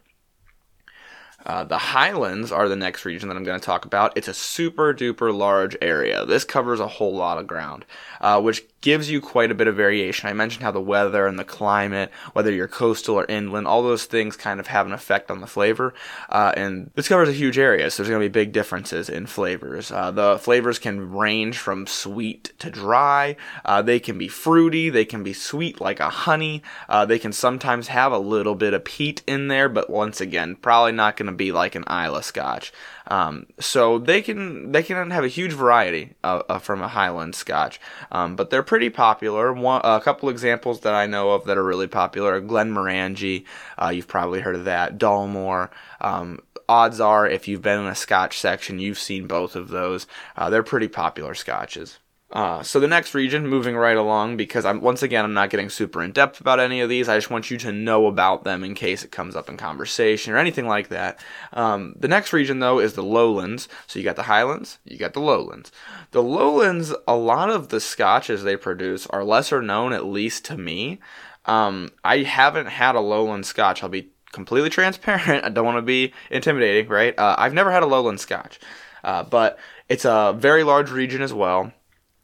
Uh, 1.45 1.65
the 1.65 1.79
Highlands 1.79 2.53
are 2.53 2.69
the 2.69 2.77
next 2.77 3.05
region 3.05 3.29
that 3.29 3.37
I'm 3.37 3.43
going 3.43 3.59
to 3.59 3.65
talk 3.65 3.85
about. 3.85 4.17
It's 4.17 4.29
a 4.29 4.35
super 4.35 4.95
duper 4.95 5.37
large 5.37 5.77
area. 5.83 6.25
This 6.25 6.45
covers 6.45 6.79
a 6.79 6.87
whole 6.87 7.15
lot 7.15 7.39
of 7.39 7.49
ground, 7.49 7.85
uh, 8.21 8.41
which 8.41 8.63
gives 8.83 9.09
you 9.09 9.21
quite 9.21 9.51
a 9.51 9.55
bit 9.55 9.69
of 9.69 9.77
variation. 9.77 10.29
I 10.29 10.35
mentioned 10.35 10.63
how 10.63 10.73
the 10.73 10.81
weather 10.81 11.27
and 11.27 11.39
the 11.39 11.45
climate, 11.45 12.11
whether 12.35 12.53
you're 12.53 12.69
coastal 12.69 13.15
or 13.15 13.25
inland, 13.27 13.67
all 13.67 13.83
those 13.83 14.05
things 14.05 14.37
kind 14.37 14.61
of 14.61 14.67
have 14.67 14.87
an 14.87 14.93
effect 14.93 15.31
on 15.31 15.41
the 15.41 15.47
flavor. 15.47 15.95
Uh, 16.29 16.53
and 16.57 16.91
this 16.95 17.09
covers 17.09 17.29
a 17.29 17.33
huge 17.33 17.59
area, 17.59 17.91
so 17.91 18.03
there's 18.03 18.11
going 18.11 18.21
to 18.21 18.29
be 18.29 18.33
big 18.33 18.53
differences 18.53 19.09
in 19.09 19.27
flavors. 19.27 19.91
Uh, 19.91 20.11
the 20.11 20.39
flavors 20.39 20.79
can 20.79 21.13
range 21.13 21.57
from 21.57 21.87
sweet 21.87 22.53
to 22.59 22.71
dry. 22.71 23.37
Uh, 23.65 23.81
they 23.81 23.99
can 23.99 24.19
be 24.19 24.29
fruity. 24.29 24.91
They 24.91 25.05
can 25.05 25.23
be 25.23 25.33
sweet 25.33 25.81
like 25.81 26.01
a 26.01 26.11
honey. 26.11 26.63
Uh, 26.89 27.07
they 27.07 27.19
can 27.19 27.33
sometimes 27.33 27.89
have 27.89 28.13
a 28.13 28.19
little 28.19 28.55
bit 28.55 28.75
of 28.75 28.85
peat 28.85 29.23
in 29.27 29.49
there, 29.49 29.69
but 29.69 29.89
once 29.89 30.21
again, 30.21 30.57
probably 30.57 30.93
not 30.93 31.17
going 31.17 31.27
to 31.27 31.33
be 31.33 31.53
like 31.53 31.75
an 31.75 31.85
Islay 31.89 32.23
Scotch. 32.23 32.73
Um, 33.09 33.47
so 33.59 33.99
they 33.99 34.23
can 34.23 34.73
they 34.73 34.83
can 34.83 35.11
have 35.11 35.25
a 35.25 35.29
huge 35.29 35.53
variety 35.53 36.15
uh, 36.23 36.43
uh, 36.49 36.59
from 36.59 36.83
a 36.83 36.89
Highland 36.89 37.35
Scotch, 37.35 37.81
um, 38.11 38.37
but 38.37 38.51
they're 38.51 38.63
pretty 38.73 38.89
popular. 38.89 39.53
One, 39.53 39.83
a 39.85 40.01
couple 40.01 40.31
examples 40.31 40.81
that 40.81 40.95
I 40.95 41.05
know 41.05 41.33
of 41.33 41.45
that 41.45 41.59
are 41.59 41.63
really 41.63 41.89
popular: 41.89 42.41
Glenmorangie, 42.41 43.45
uh, 43.77 43.89
you've 43.89 44.09
probably 44.09 44.41
heard 44.41 44.55
of 44.55 44.65
that. 44.65 44.97
Dalmore. 44.97 45.69
Um, 46.01 46.41
odds 46.71 46.99
are, 46.99 47.29
if 47.29 47.47
you've 47.47 47.61
been 47.61 47.81
in 47.81 47.87
a 47.87 47.95
Scotch 47.95 48.39
section, 48.39 48.79
you've 48.79 48.99
seen 48.99 49.27
both 49.27 49.57
of 49.57 49.69
those. 49.69 50.07
Uh, 50.39 50.49
they're 50.49 50.63
pretty 50.63 50.89
popular 50.89 51.35
Scotches. 51.35 51.99
Uh, 52.33 52.63
so 52.63 52.81
the 52.81 52.89
next 52.89 53.13
region, 53.15 53.47
moving 53.47 53.77
right 53.77 53.97
along, 53.97 54.39
because 54.39 54.65
I'm 54.65 54.81
once 54.81 55.03
again 55.03 55.25
I'm 55.25 55.35
not 55.35 55.51
getting 55.51 55.69
super 55.69 56.03
in 56.03 56.13
depth 56.13 56.41
about 56.41 56.61
any 56.61 56.81
of 56.81 56.89
these. 56.89 57.07
I 57.09 57.19
just 57.19 57.31
want 57.31 57.51
you 57.51 57.59
to 57.59 57.73
know 57.73 58.07
about 58.07 58.45
them 58.45 58.65
in 58.65 58.75
case 58.75 59.05
it 59.05 59.11
comes 59.11 59.37
up 59.37 59.51
in 59.51 59.59
conversation 59.59 60.33
or 60.33 60.39
anything 60.39 60.67
like 60.67 60.89
that. 60.89 61.21
Um, 61.53 61.95
the 61.99 62.09
next 62.09 62.33
region 62.33 62.59
though 62.59 62.79
is 62.79 62.95
the 62.95 63.03
lowlands. 63.03 63.69
So 63.87 63.99
you 63.99 64.05
got 64.05 64.17
the 64.17 64.23
highlands, 64.23 64.79
you 64.85 64.97
got 64.97 65.13
the 65.13 65.21
lowlands. 65.21 65.71
The 66.13 66.23
lowlands, 66.23 66.95
a 67.07 67.17
lot 67.17 67.51
of 67.51 67.69
the 67.69 67.81
scotches 67.81 68.43
they 68.43 68.57
produce 68.57 69.07
are 69.09 69.25
lesser 69.25 69.61
known, 69.61 69.93
at 69.93 70.07
least 70.07 70.47
to 70.47 70.57
me. 70.57 71.01
Um, 71.45 71.91
I 72.03 72.19
haven't 72.19 72.67
had 72.67 72.95
a 72.95 73.01
lowland 73.01 73.45
scotch. 73.45 73.83
I'll 73.83 73.91
be 73.91 74.11
completely 74.33 74.71
transparent. 74.71 75.29
I 75.45 75.51
don't 75.51 75.67
want 75.67 75.77
to 75.79 75.83
be 75.83 76.15
intimidating, 76.31 76.89
right? 76.89 77.19
Uh, 77.19 77.37
I've 77.37 77.53
never 77.53 77.71
had 77.71 77.83
a 77.83 77.87
lowland 77.87 78.21
scotch, 78.21 78.59
uh, 79.05 79.23
but 79.25 79.59
it's 79.91 80.07
a 80.07 80.35
very 80.35 80.65
large 80.65 80.91
region 80.91 81.21
as 81.21 81.35
well. 81.35 81.73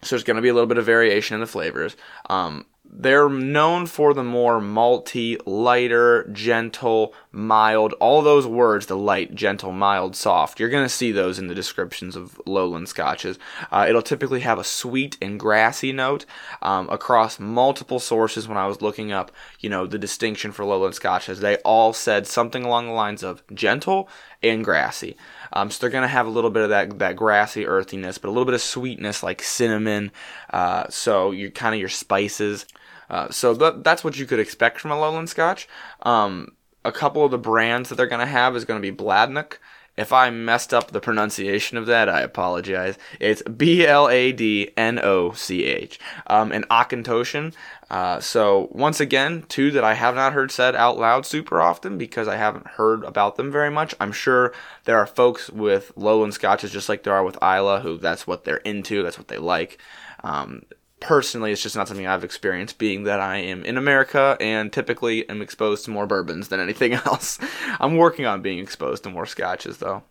So 0.02 0.14
there's 0.14 0.24
going 0.24 0.36
to 0.36 0.42
be 0.42 0.48
a 0.48 0.54
little 0.54 0.68
bit 0.68 0.78
of 0.78 0.86
variation 0.86 1.34
in 1.34 1.40
the 1.40 1.46
flavors. 1.46 1.96
Um, 2.30 2.66
they're 2.90 3.28
known 3.28 3.86
for 3.86 4.14
the 4.14 4.24
more 4.24 4.60
malty, 4.60 5.38
lighter, 5.44 6.28
gentle, 6.32 7.12
mild, 7.30 7.92
all 7.94 8.22
those 8.22 8.46
words, 8.46 8.86
the 8.86 8.96
light, 8.96 9.34
gentle, 9.34 9.72
mild, 9.72 10.16
soft. 10.16 10.58
You're 10.58 10.70
going 10.70 10.84
to 10.84 10.88
see 10.88 11.12
those 11.12 11.38
in 11.38 11.48
the 11.48 11.54
descriptions 11.54 12.16
of 12.16 12.40
lowland 12.46 12.88
scotches. 12.88 13.38
Uh, 13.70 13.86
it'll 13.88 14.00
typically 14.00 14.40
have 14.40 14.58
a 14.58 14.64
sweet 14.64 15.18
and 15.20 15.38
grassy 15.38 15.92
note 15.92 16.24
um, 16.62 16.88
across 16.88 17.38
multiple 17.38 18.00
sources 18.00 18.48
when 18.48 18.56
I 18.56 18.66
was 18.66 18.80
looking 18.80 19.12
up, 19.12 19.32
you 19.60 19.68
know, 19.68 19.86
the 19.86 19.98
distinction 19.98 20.50
for 20.50 20.64
lowland 20.64 20.94
scotches. 20.94 21.40
They 21.40 21.56
all 21.58 21.92
said 21.92 22.26
something 22.26 22.64
along 22.64 22.86
the 22.86 22.92
lines 22.92 23.22
of 23.22 23.42
gentle 23.52 24.08
and 24.42 24.64
grassy. 24.64 25.16
Um, 25.52 25.70
so 25.70 25.80
they're 25.80 25.90
going 25.90 26.02
to 26.02 26.08
have 26.08 26.26
a 26.26 26.30
little 26.30 26.50
bit 26.50 26.62
of 26.62 26.70
that, 26.70 26.98
that 26.98 27.16
grassy 27.16 27.66
earthiness, 27.66 28.18
but 28.18 28.28
a 28.28 28.30
little 28.32 28.44
bit 28.44 28.54
of 28.54 28.60
sweetness 28.60 29.22
like 29.22 29.42
cinnamon. 29.42 30.12
Uh, 30.50 30.86
so 30.88 31.30
you 31.30 31.50
kind 31.50 31.74
of 31.74 31.80
your 31.80 31.88
spices. 31.88 32.66
Uh, 33.10 33.30
so 33.30 33.54
th- 33.54 33.82
that's 33.82 34.04
what 34.04 34.18
you 34.18 34.26
could 34.26 34.40
expect 34.40 34.80
from 34.80 34.90
a 34.90 34.98
lowland 34.98 35.28
scotch. 35.28 35.68
Um, 36.02 36.52
a 36.84 36.92
couple 36.92 37.24
of 37.24 37.30
the 37.30 37.38
brands 37.38 37.88
that 37.88 37.94
they're 37.94 38.06
going 38.06 38.20
to 38.20 38.26
have 38.26 38.56
is 38.56 38.64
going 38.64 38.80
to 38.80 38.92
be 38.92 38.96
Bladnoch. 38.96 39.58
If 39.98 40.12
I 40.12 40.30
messed 40.30 40.72
up 40.72 40.92
the 40.92 41.00
pronunciation 41.00 41.76
of 41.76 41.86
that, 41.86 42.08
I 42.08 42.20
apologize. 42.20 42.96
It's 43.18 43.42
B 43.42 43.84
L 43.84 44.08
A 44.08 44.30
D 44.30 44.70
N 44.76 45.00
O 45.02 45.32
C 45.32 45.64
H. 45.64 45.98
Um, 46.28 46.52
and 46.52 46.66
Auchentoshan. 46.68 47.52
Uh, 47.90 48.20
so, 48.20 48.68
once 48.70 49.00
again, 49.00 49.44
two 49.48 49.72
that 49.72 49.82
I 49.82 49.94
have 49.94 50.14
not 50.14 50.34
heard 50.34 50.52
said 50.52 50.76
out 50.76 50.98
loud 50.98 51.26
super 51.26 51.60
often 51.60 51.98
because 51.98 52.28
I 52.28 52.36
haven't 52.36 52.68
heard 52.68 53.02
about 53.02 53.34
them 53.34 53.50
very 53.50 53.70
much. 53.70 53.92
I'm 53.98 54.12
sure 54.12 54.54
there 54.84 54.98
are 54.98 55.06
folks 55.06 55.50
with 55.50 55.90
lowland 55.96 56.34
scotches 56.34 56.70
just 56.70 56.88
like 56.88 57.02
there 57.02 57.14
are 57.14 57.24
with 57.24 57.42
Islay 57.42 57.80
who 57.80 57.98
that's 57.98 58.24
what 58.24 58.44
they're 58.44 58.58
into, 58.58 59.02
that's 59.02 59.18
what 59.18 59.26
they 59.26 59.38
like. 59.38 59.78
Um, 60.22 60.62
personally 61.00 61.52
it's 61.52 61.62
just 61.62 61.76
not 61.76 61.88
something 61.88 62.06
I've 62.06 62.24
experienced 62.24 62.78
being 62.78 63.04
that 63.04 63.20
I 63.20 63.38
am 63.38 63.64
in 63.64 63.76
America 63.76 64.36
and 64.40 64.72
typically 64.72 65.28
am 65.28 65.42
exposed 65.42 65.84
to 65.84 65.90
more 65.90 66.06
bourbons 66.06 66.48
than 66.48 66.60
anything 66.60 66.92
else. 67.06 67.38
I'm 67.80 67.96
working 67.96 68.26
on 68.26 68.42
being 68.42 68.58
exposed 68.58 69.04
to 69.04 69.10
more 69.10 69.26
scotches 69.26 69.78
though. 69.78 70.02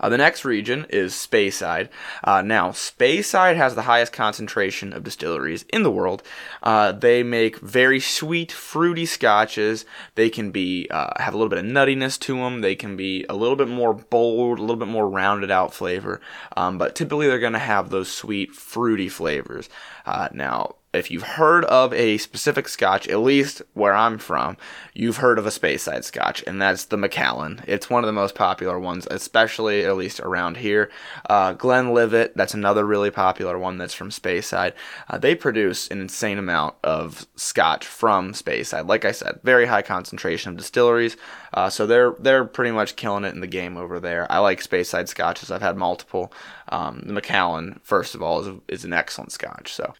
Uh, 0.00 0.08
the 0.08 0.16
next 0.18 0.44
region 0.44 0.86
is 0.90 1.12
Speyside. 1.12 1.88
Uh, 2.24 2.42
now, 2.42 2.70
Speyside 2.70 3.56
has 3.56 3.74
the 3.74 3.82
highest 3.82 4.12
concentration 4.12 4.92
of 4.92 5.04
distilleries 5.04 5.64
in 5.72 5.82
the 5.82 5.90
world. 5.90 6.22
Uh, 6.62 6.92
they 6.92 7.22
make 7.22 7.58
very 7.58 8.00
sweet, 8.00 8.52
fruity 8.52 9.06
scotches. 9.06 9.84
They 10.14 10.30
can 10.30 10.50
be 10.50 10.88
uh, 10.90 11.12
have 11.22 11.34
a 11.34 11.36
little 11.36 11.50
bit 11.50 11.58
of 11.58 11.64
nuttiness 11.64 12.18
to 12.20 12.36
them. 12.36 12.60
They 12.60 12.74
can 12.74 12.96
be 12.96 13.24
a 13.28 13.34
little 13.34 13.56
bit 13.56 13.68
more 13.68 13.94
bold, 13.94 14.58
a 14.58 14.62
little 14.62 14.76
bit 14.76 14.88
more 14.88 15.08
rounded 15.08 15.50
out 15.50 15.74
flavor. 15.74 16.20
Um, 16.56 16.78
but 16.78 16.94
typically, 16.94 17.26
they're 17.26 17.38
going 17.38 17.52
to 17.52 17.58
have 17.58 17.90
those 17.90 18.10
sweet, 18.10 18.54
fruity 18.54 19.08
flavors. 19.08 19.68
Uh, 20.04 20.28
now, 20.32 20.76
if 20.96 21.10
you've 21.10 21.22
heard 21.22 21.64
of 21.66 21.92
a 21.92 22.18
specific 22.18 22.68
scotch, 22.68 23.06
at 23.08 23.20
least 23.20 23.62
where 23.74 23.94
I'm 23.94 24.18
from, 24.18 24.56
you've 24.94 25.18
heard 25.18 25.38
of 25.38 25.46
a 25.46 25.50
Speyside 25.50 26.04
scotch, 26.04 26.42
and 26.46 26.60
that's 26.60 26.86
the 26.86 26.96
Macallan. 26.96 27.62
It's 27.66 27.90
one 27.90 28.02
of 28.02 28.08
the 28.08 28.12
most 28.12 28.34
popular 28.34 28.78
ones, 28.78 29.06
especially 29.10 29.84
at 29.84 29.96
least 29.96 30.20
around 30.20 30.56
here. 30.56 30.90
Uh, 31.28 31.52
Glenlivet, 31.52 32.36
that's 32.36 32.54
another 32.54 32.84
really 32.84 33.10
popular 33.10 33.58
one 33.58 33.78
that's 33.78 33.94
from 33.94 34.10
Speyside. 34.10 34.72
Uh, 35.08 35.18
they 35.18 35.34
produce 35.34 35.88
an 35.88 36.00
insane 36.00 36.38
amount 36.38 36.74
of 36.82 37.26
scotch 37.36 37.86
from 37.86 38.32
Speyside. 38.32 38.88
Like 38.88 39.04
I 39.04 39.12
said, 39.12 39.40
very 39.42 39.66
high 39.66 39.82
concentration 39.82 40.50
of 40.50 40.56
distilleries, 40.56 41.16
uh, 41.54 41.70
so 41.70 41.86
they're 41.86 42.14
they're 42.18 42.44
pretty 42.44 42.70
much 42.70 42.96
killing 42.96 43.24
it 43.24 43.34
in 43.34 43.40
the 43.40 43.46
game 43.46 43.76
over 43.76 44.00
there. 44.00 44.30
I 44.30 44.38
like 44.38 44.62
Speyside 44.62 45.08
scotches. 45.08 45.50
I've 45.50 45.62
had 45.62 45.76
multiple. 45.76 46.32
Um, 46.68 47.02
the 47.06 47.12
Macallan, 47.12 47.80
first 47.82 48.14
of 48.14 48.22
all, 48.22 48.40
is, 48.40 48.60
is 48.68 48.84
an 48.84 48.92
excellent 48.92 49.32
scotch. 49.32 49.72
So. 49.72 49.94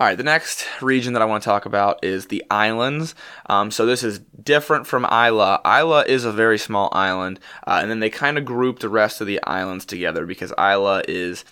All 0.00 0.06
right, 0.06 0.16
the 0.16 0.24
next 0.24 0.66
region 0.80 1.12
that 1.12 1.20
I 1.20 1.26
want 1.26 1.42
to 1.42 1.46
talk 1.46 1.66
about 1.66 2.02
is 2.02 2.28
the 2.28 2.42
islands. 2.50 3.14
Um, 3.50 3.70
so 3.70 3.84
this 3.84 4.02
is 4.02 4.18
different 4.18 4.86
from 4.86 5.04
Islay. 5.04 5.58
Islay 5.62 6.04
is 6.08 6.24
a 6.24 6.32
very 6.32 6.56
small 6.56 6.88
island, 6.92 7.38
uh, 7.66 7.80
and 7.82 7.90
then 7.90 8.00
they 8.00 8.08
kind 8.08 8.38
of 8.38 8.46
group 8.46 8.78
the 8.78 8.88
rest 8.88 9.20
of 9.20 9.26
the 9.26 9.42
islands 9.42 9.84
together 9.84 10.24
because 10.24 10.54
Islay 10.58 11.02
is 11.06 11.44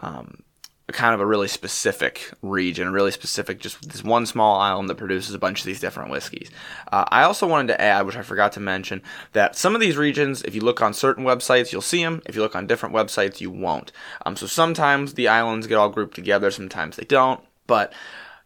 um, 0.00 0.42
kind 0.88 1.14
of 1.14 1.20
a 1.20 1.26
really 1.26 1.48
specific 1.48 2.30
region, 2.42 2.92
really 2.92 3.12
specific, 3.12 3.60
just 3.60 3.88
this 3.88 4.04
one 4.04 4.26
small 4.26 4.60
island 4.60 4.90
that 4.90 4.98
produces 4.98 5.34
a 5.34 5.38
bunch 5.38 5.60
of 5.60 5.64
these 5.64 5.80
different 5.80 6.10
whiskeys. 6.10 6.50
Uh, 6.92 7.06
I 7.08 7.22
also 7.22 7.46
wanted 7.46 7.68
to 7.68 7.80
add, 7.80 8.04
which 8.04 8.16
I 8.16 8.22
forgot 8.22 8.52
to 8.52 8.60
mention, 8.60 9.00
that 9.32 9.56
some 9.56 9.74
of 9.74 9.80
these 9.80 9.96
regions, 9.96 10.42
if 10.42 10.54
you 10.54 10.60
look 10.60 10.82
on 10.82 10.92
certain 10.92 11.24
websites, 11.24 11.72
you'll 11.72 11.80
see 11.80 12.04
them. 12.04 12.20
If 12.26 12.36
you 12.36 12.42
look 12.42 12.56
on 12.56 12.66
different 12.66 12.94
websites, 12.94 13.40
you 13.40 13.50
won't. 13.50 13.90
Um, 14.26 14.36
so 14.36 14.46
sometimes 14.46 15.14
the 15.14 15.28
islands 15.28 15.66
get 15.66 15.76
all 15.76 15.88
grouped 15.88 16.14
together, 16.14 16.50
sometimes 16.50 16.96
they 16.96 17.06
don't. 17.06 17.40
But 17.66 17.92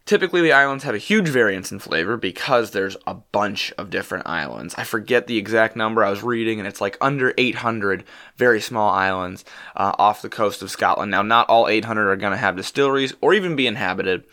typically 0.05 0.41
the 0.41 0.51
islands 0.51 0.83
have 0.83 0.95
a 0.95 0.99
huge 0.99 1.29
variance 1.29 1.71
in 1.71 1.79
flavor 1.79 2.17
because 2.17 2.71
there's 2.71 2.97
a 3.07 3.13
bunch 3.13 3.71
of 3.77 3.89
different 3.89 4.27
islands. 4.27 4.75
I 4.77 4.83
forget 4.83 5.27
the 5.27 5.37
exact 5.37 5.75
number 5.75 6.03
I 6.03 6.09
was 6.09 6.23
reading, 6.23 6.59
and 6.59 6.67
it's 6.67 6.81
like 6.81 6.97
under 6.99 7.33
800 7.37 8.03
very 8.35 8.59
small 8.59 8.89
islands 8.89 9.45
uh, 9.75 9.93
off 9.97 10.21
the 10.21 10.29
coast 10.29 10.61
of 10.61 10.71
Scotland. 10.71 11.11
Now, 11.11 11.21
not 11.21 11.49
all 11.49 11.67
800 11.67 12.09
are 12.09 12.15
going 12.15 12.31
to 12.31 12.37
have 12.37 12.55
distilleries 12.55 13.13
or 13.21 13.33
even 13.33 13.55
be 13.55 13.67
inhabited. 13.67 14.23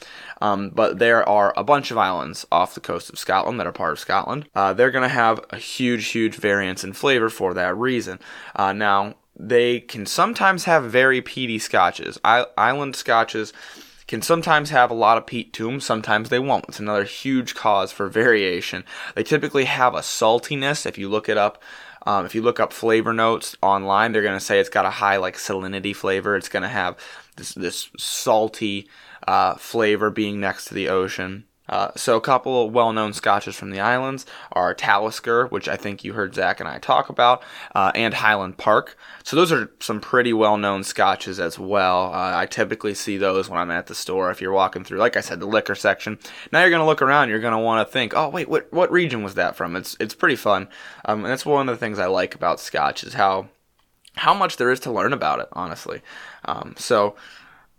Um, 0.41 0.71
but 0.71 0.99
there 0.99 1.29
are 1.29 1.53
a 1.57 1.65
bunch 1.65 1.91
of 1.91 1.99
islands 1.99 2.47
off 2.53 2.75
the 2.75 2.81
coast 2.81 3.11
of 3.11 3.19
Scotland 3.19 3.59
that 3.59 3.67
are 3.67 3.73
part 3.73 3.93
of 3.93 3.99
Scotland. 3.99 4.49
Uh, 4.55 4.73
they're 4.73 4.93
going 4.93 5.03
to 5.03 5.09
have 5.09 5.45
a 5.51 5.57
huge, 5.57 6.07
huge 6.09 6.37
variance 6.37 6.85
in 6.85 6.93
flavor 6.93 7.29
for 7.29 7.55
that 7.55 7.77
reason. 7.77 8.21
Uh, 8.55 8.73
now, 8.73 9.15
they 9.35 9.81
can 9.81 10.07
sometimes 10.07 10.65
have 10.65 10.85
very 10.85 11.21
peaty 11.21 11.59
scotches. 11.59 12.19
I- 12.25 12.47
island 12.57 12.97
scotches 12.97 13.53
can 14.09 14.23
sometimes 14.23 14.71
have 14.71 14.91
a 14.91 14.95
lot 14.95 15.19
of 15.19 15.27
peat 15.27 15.53
to 15.53 15.65
them, 15.65 15.81
sometimes 15.81 16.31
they 16.31 16.39
won't. 16.39 16.65
It's 16.67 16.81
another 16.81 17.05
huge 17.05 17.55
cause 17.55 17.93
for 17.93 18.09
variation. 18.09 18.85
They 19.15 19.23
typically 19.23 19.67
have 19.67 19.95
a 19.95 19.99
saltiness. 20.01 20.87
If 20.87 20.97
you 20.99 21.09
look 21.09 21.29
it 21.29 21.37
up, 21.37 21.63
um, 22.07 22.25
if 22.25 22.35
you 22.35 22.41
look 22.41 22.59
up 22.59 22.73
flavor 22.73 23.13
notes 23.13 23.55
online, 23.63 24.13
they're 24.13 24.23
going 24.23 24.39
to 24.39 24.45
say 24.45 24.59
it's 24.59 24.71
got 24.71 24.87
a 24.87 24.91
high 24.91 25.19
like 25.19 25.37
salinity 25.37 25.95
flavor. 25.95 26.37
It's 26.37 26.49
going 26.49 26.63
to 26.63 26.69
have 26.69 26.97
this 27.37 27.53
this 27.53 27.91
salty 27.99 28.89
uh, 29.27 29.55
flavor 29.57 30.11
being 30.11 30.41
next 30.41 30.65
to 30.67 30.75
the 30.75 30.89
ocean. 30.89 31.45
Uh, 31.69 31.91
so 31.97 32.17
a 32.17 32.21
couple 32.21 32.71
well-known 32.71 33.13
scotches 33.13 33.57
from 33.57 33.71
the 33.71 33.81
islands 33.81 34.25
are 34.53 34.75
Talisker, 34.75 35.47
which 35.49 35.69
I 35.69 35.77
think 35.77 36.05
you 36.05 36.15
heard 36.15 36.35
Zach 36.35 36.61
and 36.61 36.69
I 36.69 36.79
talk 36.79 37.09
about, 37.09 37.43
uh, 37.75 37.93
and 37.95 38.15
Highland 38.15 38.57
Park. 38.57 38.97
So 39.23 39.37
those 39.37 39.53
are 39.53 39.71
some 39.81 40.01
pretty 40.01 40.33
well-known 40.33 40.85
scotches 40.85 41.39
as 41.39 41.59
well. 41.59 42.13
Uh, 42.15 42.37
I 42.37 42.47
typically 42.47 42.95
see 42.95 43.17
those 43.17 43.49
when 43.49 43.61
I'm 43.61 43.71
at 43.71 43.87
the 43.87 43.95
store. 43.95 44.31
If 44.31 44.41
you're 44.41 44.53
walking 44.53 44.85
through, 44.85 44.99
like 44.99 45.17
I 45.17 45.21
said, 45.21 45.41
the 45.41 45.47
liquor 45.47 45.75
section. 45.75 46.19
Now 46.53 46.61
you're 46.61 46.71
gonna 46.71 46.87
look 46.87 47.03
around. 47.03 47.29
You're 47.29 47.41
gonna 47.41 47.61
want 47.61 47.87
to 47.87 47.93
think, 47.93 48.15
oh 48.15 48.29
wait, 48.29 48.49
what 48.49 48.73
what 48.73 48.91
region 48.91 49.23
was 49.23 49.35
that 49.35 49.57
from? 49.57 49.77
It's 49.77 49.97
it's 50.01 50.15
pretty 50.15 50.37
fun, 50.37 50.69
um, 51.05 51.25
and 51.25 51.31
that's 51.31 51.47
one 51.47 51.69
of 51.69 51.75
the 51.75 51.79
things 51.79 51.99
I 51.99 52.07
like 52.07 52.35
about 52.35 52.61
scotch 52.61 53.05
is 53.05 53.15
how 53.15 53.49
how 54.17 54.35
much 54.35 54.57
there 54.57 54.71
is 54.71 54.81
to 54.81 54.91
learn 54.91 55.13
about 55.13 55.41
it. 55.41 55.49
Honestly, 55.53 56.03
um, 56.45 56.75
so 56.77 57.15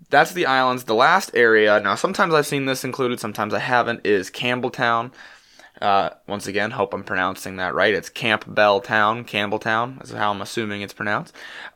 that's 0.10 0.34
the 0.34 0.46
islands. 0.46 0.86
The 0.86 0.96
last 0.96 1.32
area, 1.34 1.80
now 1.80 1.96
sometimes 1.96 2.34
I've 2.34 2.48
seen 2.48 2.66
this 2.66 2.84
included, 2.84 3.20
sometimes 3.20 3.54
I 3.54 3.60
haven't, 3.60 4.06
is 4.06 4.30
Campbeltown. 4.30 5.12
Uh, 5.82 6.10
once 6.28 6.48
again, 6.48 6.72
hope 6.72 6.94
I'm 6.94 7.04
pronouncing 7.04 7.56
that 7.58 7.74
right. 7.74 7.94
It's 7.94 8.10
Campbell 8.10 8.82
Town, 8.82 9.24
Campbeltown, 9.24 10.04
is 10.04 10.12
how 10.12 10.32
I'm 10.32 10.42
assuming 10.42 10.82
it's 10.82 10.94
pronounced. 10.94 11.34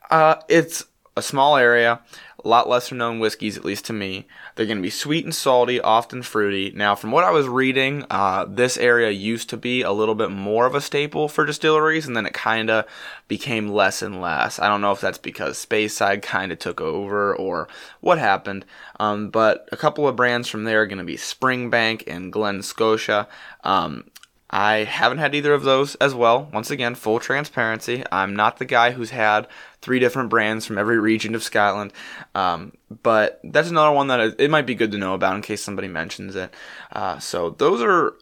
Uh, 0.10 0.36
it's 0.50 0.86
a 1.16 1.22
small 1.22 1.56
area 1.56 2.02
a 2.44 2.48
lot 2.48 2.68
lesser 2.68 2.96
known 2.96 3.20
whiskeys, 3.20 3.58
at 3.58 3.66
least 3.66 3.86
to 3.86 3.94
me. 3.94 4.28
They're 4.56 4.66
going 4.66 4.78
to 4.78 4.84
be 4.84 4.90
sweet 4.90 5.24
and 5.24 5.34
salty, 5.34 5.80
often 5.80 6.24
fruity. 6.24 6.72
Now, 6.76 6.96
from 6.96 7.12
what 7.12 7.24
I 7.24 7.32
was 7.32 7.48
reading, 7.48 8.06
uh, 8.10 8.46
this 8.46 8.78
area 8.78 9.12
used 9.12 9.50
to 9.50 9.58
be 9.58 9.82
a 9.82 9.92
little 9.92 10.16
bit 10.16 10.30
more 10.30 10.66
of 10.66 10.76
a 10.76 10.82
staple 10.82 11.30
for 11.30 11.46
distilleries, 11.46 12.06
and 12.06 12.16
then 12.18 12.26
it 12.26 12.34
kind 12.34 12.70
of 12.70 12.86
became 13.28 13.70
less 13.70 14.02
and 14.02 14.22
less. 14.22 14.60
I 14.60 14.68
don't 14.68 14.82
know 14.82 14.92
if 14.92 15.02
that's 15.02 15.18
because 15.18 15.64
Speyside 15.64 16.22
kind 16.22 16.52
of 16.52 16.60
took 16.60 16.82
over 16.82 17.36
or 17.36 17.68
what 18.02 18.18
happened, 18.18 18.66
um, 19.00 19.30
but 19.30 19.68
a 19.72 19.78
couple 19.78 20.08
of 20.08 20.16
brands 20.16 20.50
from 20.50 20.66
there 20.66 20.82
are 20.82 20.88
going 20.88 20.98
to 20.98 21.04
be 21.04 21.18
Springbank 21.18 22.04
and 22.08 22.32
Glen 22.32 22.62
Scotia. 22.62 23.28
Um, 23.64 24.06
I 24.56 24.84
haven't 24.84 25.18
had 25.18 25.34
either 25.34 25.52
of 25.52 25.64
those 25.64 25.96
as 25.96 26.14
well. 26.14 26.48
Once 26.54 26.70
again, 26.70 26.94
full 26.94 27.20
transparency. 27.20 28.04
I'm 28.12 28.36
not 28.36 28.60
the 28.60 28.66
guy 28.66 28.92
who's 28.92 29.10
had 29.10 29.48
three 29.82 29.98
different 29.98 30.30
brands 30.30 30.64
from 30.64 30.78
every 30.78 31.00
region 31.00 31.34
of 31.34 31.42
Scotland. 31.42 31.92
Um, 32.36 32.74
but 33.02 33.40
that's 33.44 33.72
another 33.72 33.92
one 33.92 34.10
that 34.10 34.40
it 34.40 34.52
might 34.52 34.68
be 34.68 34.76
good 34.76 34.92
to 34.92 35.00
know 35.00 35.16
about 35.16 35.36
in 35.36 35.42
case 35.42 35.64
somebody 35.64 35.88
mentions 35.88 36.36
it. 36.36 36.54
Uh, 36.92 37.18
so 37.18 37.50
those 37.50 37.82
are, 37.82 38.14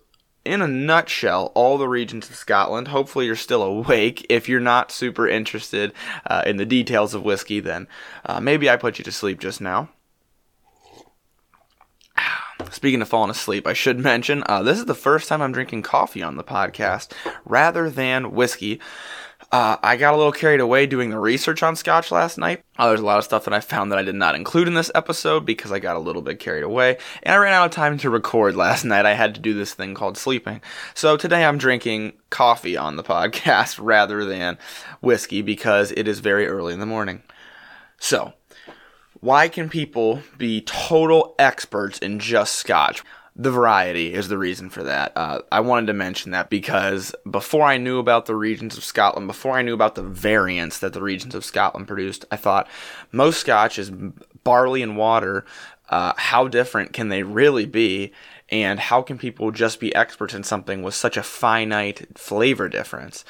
in 0.45 0.61
a 0.61 0.69
nutshell, 0.69 1.51
all 1.53 1.77
the 1.77 1.89
regions 1.89 2.29
of 2.29 2.37
Scotland. 2.37 2.87
Hopefully, 2.87 3.25
you're 3.25 3.35
still 3.35 3.61
awake. 3.61 4.25
If 4.29 4.47
you're 4.47 4.61
not 4.61 4.89
super 4.89 5.27
interested 5.27 5.91
uh, 6.25 6.43
in 6.45 6.55
the 6.55 6.65
details 6.65 7.13
of 7.13 7.23
whiskey, 7.23 7.59
then 7.59 7.89
uh, 8.25 8.39
maybe 8.39 8.69
I 8.69 8.77
put 8.77 8.99
you 8.99 9.03
to 9.03 9.11
sleep 9.11 9.41
just 9.41 9.59
now. 9.59 9.89
Speaking 12.71 13.01
of 13.01 13.09
falling 13.09 13.29
asleep, 13.29 13.67
I 13.67 13.73
should 13.73 13.99
mention 14.11 14.43
uh, 14.45 14.63
this 14.63 14.79
is 14.79 14.85
the 14.85 14.95
first 14.95 15.27
time 15.27 15.41
I'm 15.41 15.51
drinking 15.51 15.83
coffee 15.83 16.23
on 16.23 16.37
the 16.37 16.43
podcast 16.43 17.11
rather 17.45 17.89
than 17.89 18.31
whiskey. 18.31 18.79
Uh, 19.51 19.75
I 19.83 19.97
got 19.97 20.13
a 20.13 20.17
little 20.17 20.31
carried 20.31 20.61
away 20.61 20.85
doing 20.85 21.09
the 21.09 21.19
research 21.19 21.61
on 21.61 21.75
scotch 21.75 22.09
last 22.09 22.37
night. 22.37 22.63
Uh, 22.77 22.87
there's 22.87 23.01
a 23.01 23.05
lot 23.05 23.17
of 23.17 23.25
stuff 23.25 23.43
that 23.43 23.53
I 23.53 23.59
found 23.59 23.91
that 23.91 23.99
I 23.99 24.03
did 24.03 24.15
not 24.15 24.35
include 24.35 24.69
in 24.69 24.75
this 24.75 24.91
episode 24.95 25.45
because 25.45 25.73
I 25.73 25.79
got 25.79 25.97
a 25.97 25.99
little 25.99 26.21
bit 26.21 26.39
carried 26.39 26.63
away, 26.63 26.97
and 27.23 27.33
I 27.33 27.37
ran 27.37 27.53
out 27.53 27.65
of 27.65 27.71
time 27.71 27.97
to 27.97 28.09
record 28.09 28.55
last 28.55 28.85
night. 28.85 29.05
I 29.05 29.13
had 29.13 29.35
to 29.35 29.41
do 29.41 29.53
this 29.53 29.73
thing 29.73 29.93
called 29.93 30.17
sleeping. 30.17 30.61
So 30.93 31.17
today 31.17 31.43
I'm 31.43 31.57
drinking 31.57 32.13
coffee 32.29 32.77
on 32.77 32.95
the 32.95 33.03
podcast 33.03 33.77
rather 33.81 34.23
than 34.23 34.57
whiskey 35.01 35.41
because 35.41 35.91
it 35.91 36.07
is 36.07 36.19
very 36.19 36.47
early 36.47 36.73
in 36.73 36.79
the 36.79 36.85
morning. 36.85 37.21
So, 37.99 38.33
why 39.21 39.47
can 39.47 39.69
people 39.69 40.21
be 40.37 40.61
total 40.61 41.35
experts 41.39 41.99
in 41.99 42.19
just 42.19 42.55
scotch? 42.55 43.03
The 43.35 43.51
variety 43.51 44.13
is 44.13 44.27
the 44.27 44.37
reason 44.37 44.69
for 44.69 44.83
that. 44.83 45.13
Uh, 45.15 45.41
I 45.51 45.61
wanted 45.61 45.85
to 45.87 45.93
mention 45.93 46.31
that 46.31 46.49
because 46.49 47.15
before 47.29 47.63
I 47.63 47.77
knew 47.77 47.97
about 47.99 48.25
the 48.25 48.35
regions 48.35 48.77
of 48.77 48.83
Scotland, 48.83 49.27
before 49.27 49.53
I 49.53 49.61
knew 49.61 49.73
about 49.73 49.95
the 49.95 50.03
variants 50.03 50.79
that 50.79 50.93
the 50.93 51.01
regions 51.01 51.33
of 51.33 51.45
Scotland 51.45 51.87
produced, 51.87 52.25
I 52.29 52.35
thought 52.35 52.67
most 53.11 53.39
scotch 53.39 53.79
is 53.79 53.91
barley 54.43 54.81
and 54.81 54.97
water. 54.97 55.45
Uh, 55.87 56.13
how 56.17 56.47
different 56.47 56.91
can 56.91 57.09
they 57.09 57.23
really 57.23 57.65
be? 57.65 58.11
And 58.49 58.79
how 58.79 59.01
can 59.01 59.17
people 59.17 59.51
just 59.51 59.79
be 59.79 59.95
experts 59.95 60.33
in 60.33 60.43
something 60.43 60.81
with 60.81 60.93
such 60.93 61.15
a 61.15 61.23
finite 61.23 62.17
flavor 62.17 62.67
difference? 62.67 63.23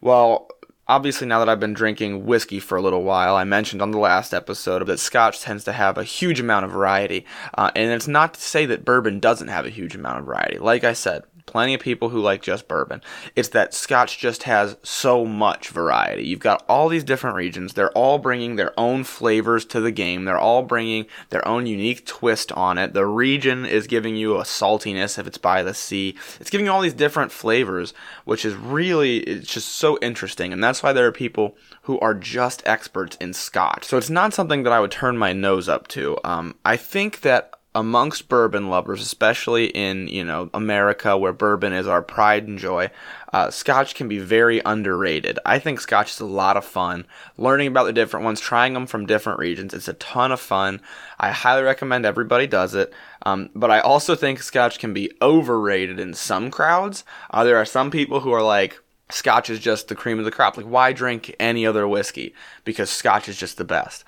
Well, 0.00 0.48
Obviously, 0.86 1.26
now 1.26 1.38
that 1.38 1.48
I've 1.48 1.60
been 1.60 1.72
drinking 1.72 2.26
whiskey 2.26 2.60
for 2.60 2.76
a 2.76 2.82
little 2.82 3.04
while, 3.04 3.36
I 3.36 3.44
mentioned 3.44 3.80
on 3.80 3.90
the 3.90 3.98
last 3.98 4.34
episode 4.34 4.86
that 4.86 5.00
Scotch 5.00 5.40
tends 5.40 5.64
to 5.64 5.72
have 5.72 5.96
a 5.96 6.04
huge 6.04 6.40
amount 6.40 6.66
of 6.66 6.72
variety. 6.72 7.24
Uh, 7.54 7.70
and 7.74 7.90
it's 7.90 8.06
not 8.06 8.34
to 8.34 8.40
say 8.40 8.66
that 8.66 8.84
bourbon 8.84 9.18
doesn't 9.18 9.48
have 9.48 9.64
a 9.64 9.70
huge 9.70 9.94
amount 9.94 10.18
of 10.18 10.26
variety. 10.26 10.58
Like 10.58 10.84
I 10.84 10.92
said, 10.92 11.24
plenty 11.46 11.74
of 11.74 11.80
people 11.80 12.08
who 12.08 12.20
like 12.20 12.42
just 12.42 12.68
bourbon. 12.68 13.02
It's 13.36 13.50
that 13.50 13.74
Scotch 13.74 14.18
just 14.18 14.44
has 14.44 14.76
so 14.82 15.24
much 15.24 15.68
variety. 15.68 16.24
You've 16.24 16.40
got 16.40 16.64
all 16.68 16.88
these 16.88 17.04
different 17.04 17.36
regions. 17.36 17.74
They're 17.74 17.92
all 17.92 18.18
bringing 18.18 18.56
their 18.56 18.78
own 18.78 19.04
flavors 19.04 19.64
to 19.66 19.80
the 19.80 19.92
game. 19.92 20.24
They're 20.24 20.38
all 20.38 20.62
bringing 20.62 21.06
their 21.30 21.46
own 21.46 21.66
unique 21.66 22.06
twist 22.06 22.50
on 22.52 22.78
it. 22.78 22.94
The 22.94 23.06
region 23.06 23.66
is 23.66 23.86
giving 23.86 24.16
you 24.16 24.36
a 24.36 24.42
saltiness 24.42 25.18
if 25.18 25.26
it's 25.26 25.38
by 25.38 25.62
the 25.62 25.74
sea. 25.74 26.16
It's 26.40 26.50
giving 26.50 26.66
you 26.66 26.72
all 26.72 26.80
these 26.80 26.94
different 26.94 27.30
flavors, 27.30 27.92
which 28.24 28.44
is 28.44 28.54
really 28.54 29.18
it's 29.18 29.52
just 29.52 29.68
so 29.68 29.98
interesting. 30.00 30.52
And 30.52 30.64
that's 30.64 30.73
why 30.82 30.92
there 30.92 31.06
are 31.06 31.12
people 31.12 31.56
who 31.82 31.98
are 32.00 32.14
just 32.14 32.62
experts 32.66 33.16
in 33.20 33.32
Scotch. 33.32 33.84
So 33.84 33.96
it's 33.96 34.10
not 34.10 34.34
something 34.34 34.62
that 34.62 34.72
I 34.72 34.80
would 34.80 34.90
turn 34.90 35.18
my 35.18 35.32
nose 35.32 35.68
up 35.68 35.88
to. 35.88 36.18
Um, 36.24 36.54
I 36.64 36.76
think 36.76 37.20
that 37.22 37.54
amongst 37.74 38.28
bourbon 38.28 38.70
lovers, 38.70 39.02
especially 39.02 39.66
in 39.66 40.06
you 40.06 40.24
know 40.24 40.48
America, 40.54 41.16
where 41.16 41.32
bourbon 41.32 41.72
is 41.72 41.88
our 41.88 42.02
pride 42.02 42.46
and 42.46 42.58
joy, 42.58 42.90
uh, 43.32 43.50
Scotch 43.50 43.94
can 43.94 44.08
be 44.08 44.18
very 44.18 44.60
underrated. 44.64 45.38
I 45.44 45.58
think 45.58 45.80
Scotch 45.80 46.12
is 46.12 46.20
a 46.20 46.26
lot 46.26 46.56
of 46.56 46.64
fun. 46.64 47.06
Learning 47.36 47.66
about 47.66 47.84
the 47.84 47.92
different 47.92 48.24
ones, 48.24 48.40
trying 48.40 48.74
them 48.74 48.86
from 48.86 49.06
different 49.06 49.40
regions, 49.40 49.74
it's 49.74 49.88
a 49.88 49.94
ton 49.94 50.30
of 50.30 50.40
fun. 50.40 50.80
I 51.18 51.32
highly 51.32 51.62
recommend 51.62 52.06
everybody 52.06 52.46
does 52.46 52.74
it. 52.74 52.92
Um, 53.26 53.50
but 53.54 53.70
I 53.70 53.80
also 53.80 54.14
think 54.14 54.42
Scotch 54.42 54.78
can 54.78 54.92
be 54.92 55.10
overrated 55.20 55.98
in 55.98 56.14
some 56.14 56.50
crowds. 56.50 57.04
Uh, 57.30 57.42
there 57.42 57.56
are 57.56 57.64
some 57.64 57.90
people 57.90 58.20
who 58.20 58.32
are 58.32 58.42
like, 58.42 58.78
Scotch 59.10 59.50
is 59.50 59.60
just 59.60 59.88
the 59.88 59.94
cream 59.94 60.18
of 60.18 60.24
the 60.24 60.30
crop. 60.30 60.56
Like, 60.56 60.66
why 60.66 60.92
drink 60.92 61.34
any 61.38 61.66
other 61.66 61.86
whiskey? 61.86 62.34
Because 62.64 62.90
Scotch 62.90 63.28
is 63.28 63.36
just 63.36 63.58
the 63.58 63.64
best. 63.64 64.04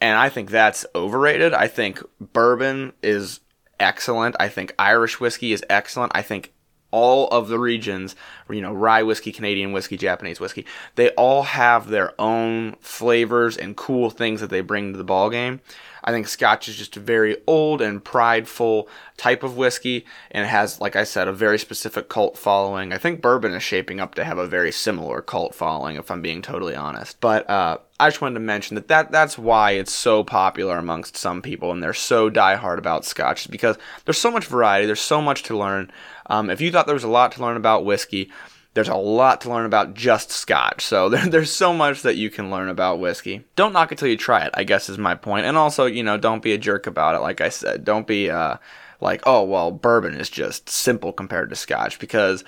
And 0.00 0.18
I 0.18 0.28
think 0.28 0.50
that's 0.50 0.84
overrated. 0.94 1.54
I 1.54 1.66
think 1.66 2.02
bourbon 2.20 2.92
is 3.02 3.40
excellent. 3.80 4.36
I 4.38 4.48
think 4.48 4.74
Irish 4.78 5.18
whiskey 5.18 5.52
is 5.52 5.64
excellent. 5.70 6.12
I 6.14 6.22
think 6.22 6.52
all 6.90 7.26
of 7.28 7.48
the 7.48 7.58
regions, 7.58 8.14
you 8.48 8.60
know, 8.60 8.72
rye 8.72 9.02
whiskey, 9.02 9.32
Canadian 9.32 9.72
whiskey, 9.72 9.96
Japanese 9.96 10.38
whiskey, 10.38 10.64
they 10.94 11.10
all 11.10 11.42
have 11.42 11.88
their 11.88 12.12
own 12.20 12.76
flavors 12.80 13.56
and 13.56 13.76
cool 13.76 14.10
things 14.10 14.40
that 14.40 14.50
they 14.50 14.60
bring 14.60 14.92
to 14.92 14.98
the 14.98 15.02
ball 15.02 15.28
game. 15.28 15.60
I 16.06 16.12
think 16.12 16.28
Scotch 16.28 16.68
is 16.68 16.76
just 16.76 16.98
a 16.98 17.00
very 17.00 17.38
old 17.46 17.80
and 17.80 18.04
prideful 18.04 18.88
type 19.16 19.42
of 19.42 19.56
whiskey, 19.56 20.04
and 20.30 20.44
it 20.44 20.48
has, 20.48 20.78
like 20.78 20.96
I 20.96 21.04
said, 21.04 21.28
a 21.28 21.32
very 21.32 21.58
specific 21.58 22.10
cult 22.10 22.36
following. 22.36 22.92
I 22.92 22.98
think 22.98 23.22
bourbon 23.22 23.54
is 23.54 23.62
shaping 23.62 24.00
up 24.00 24.14
to 24.16 24.24
have 24.24 24.36
a 24.36 24.46
very 24.46 24.70
similar 24.70 25.22
cult 25.22 25.54
following, 25.54 25.96
if 25.96 26.10
I'm 26.10 26.20
being 26.20 26.42
totally 26.42 26.76
honest. 26.76 27.18
But 27.20 27.48
uh, 27.48 27.78
I 27.98 28.10
just 28.10 28.20
wanted 28.20 28.34
to 28.34 28.40
mention 28.40 28.74
that, 28.74 28.88
that 28.88 29.10
that's 29.10 29.38
why 29.38 29.72
it's 29.72 29.94
so 29.94 30.22
popular 30.22 30.76
amongst 30.76 31.16
some 31.16 31.40
people, 31.40 31.72
and 31.72 31.82
they're 31.82 31.94
so 31.94 32.30
diehard 32.30 32.76
about 32.76 33.06
Scotch, 33.06 33.50
because 33.50 33.78
there's 34.04 34.18
so 34.18 34.30
much 34.30 34.44
variety, 34.44 34.84
there's 34.84 35.00
so 35.00 35.22
much 35.22 35.42
to 35.44 35.56
learn. 35.56 35.90
Um, 36.26 36.50
if 36.50 36.60
you 36.60 36.70
thought 36.70 36.86
there 36.86 36.94
was 36.94 37.04
a 37.04 37.08
lot 37.08 37.32
to 37.32 37.42
learn 37.42 37.56
about 37.56 37.86
whiskey, 37.86 38.30
there's 38.74 38.88
a 38.88 38.96
lot 38.96 39.40
to 39.40 39.48
learn 39.48 39.66
about 39.66 39.94
just 39.94 40.30
scotch. 40.30 40.84
So 40.84 41.08
there, 41.10 41.26
there's 41.26 41.52
so 41.52 41.72
much 41.72 42.02
that 42.02 42.16
you 42.16 42.30
can 42.30 42.50
learn 42.50 42.68
about 42.68 42.98
whiskey. 42.98 43.44
Don't 43.56 43.72
knock 43.72 43.92
it 43.92 43.98
till 43.98 44.08
you 44.08 44.16
try 44.16 44.44
it, 44.44 44.50
I 44.54 44.64
guess 44.64 44.88
is 44.88 44.98
my 44.98 45.14
point. 45.14 45.46
And 45.46 45.56
also, 45.56 45.86
you 45.86 46.02
know, 46.02 46.18
don't 46.18 46.42
be 46.42 46.52
a 46.52 46.58
jerk 46.58 46.86
about 46.86 47.14
it. 47.14 47.20
Like 47.20 47.40
I 47.40 47.48
said, 47.48 47.84
don't 47.84 48.06
be 48.06 48.30
uh, 48.30 48.56
like, 49.00 49.22
oh, 49.24 49.44
well, 49.44 49.70
bourbon 49.70 50.14
is 50.14 50.28
just 50.28 50.68
simple 50.68 51.12
compared 51.12 51.50
to 51.50 51.56
scotch 51.56 51.98
because 51.98 52.44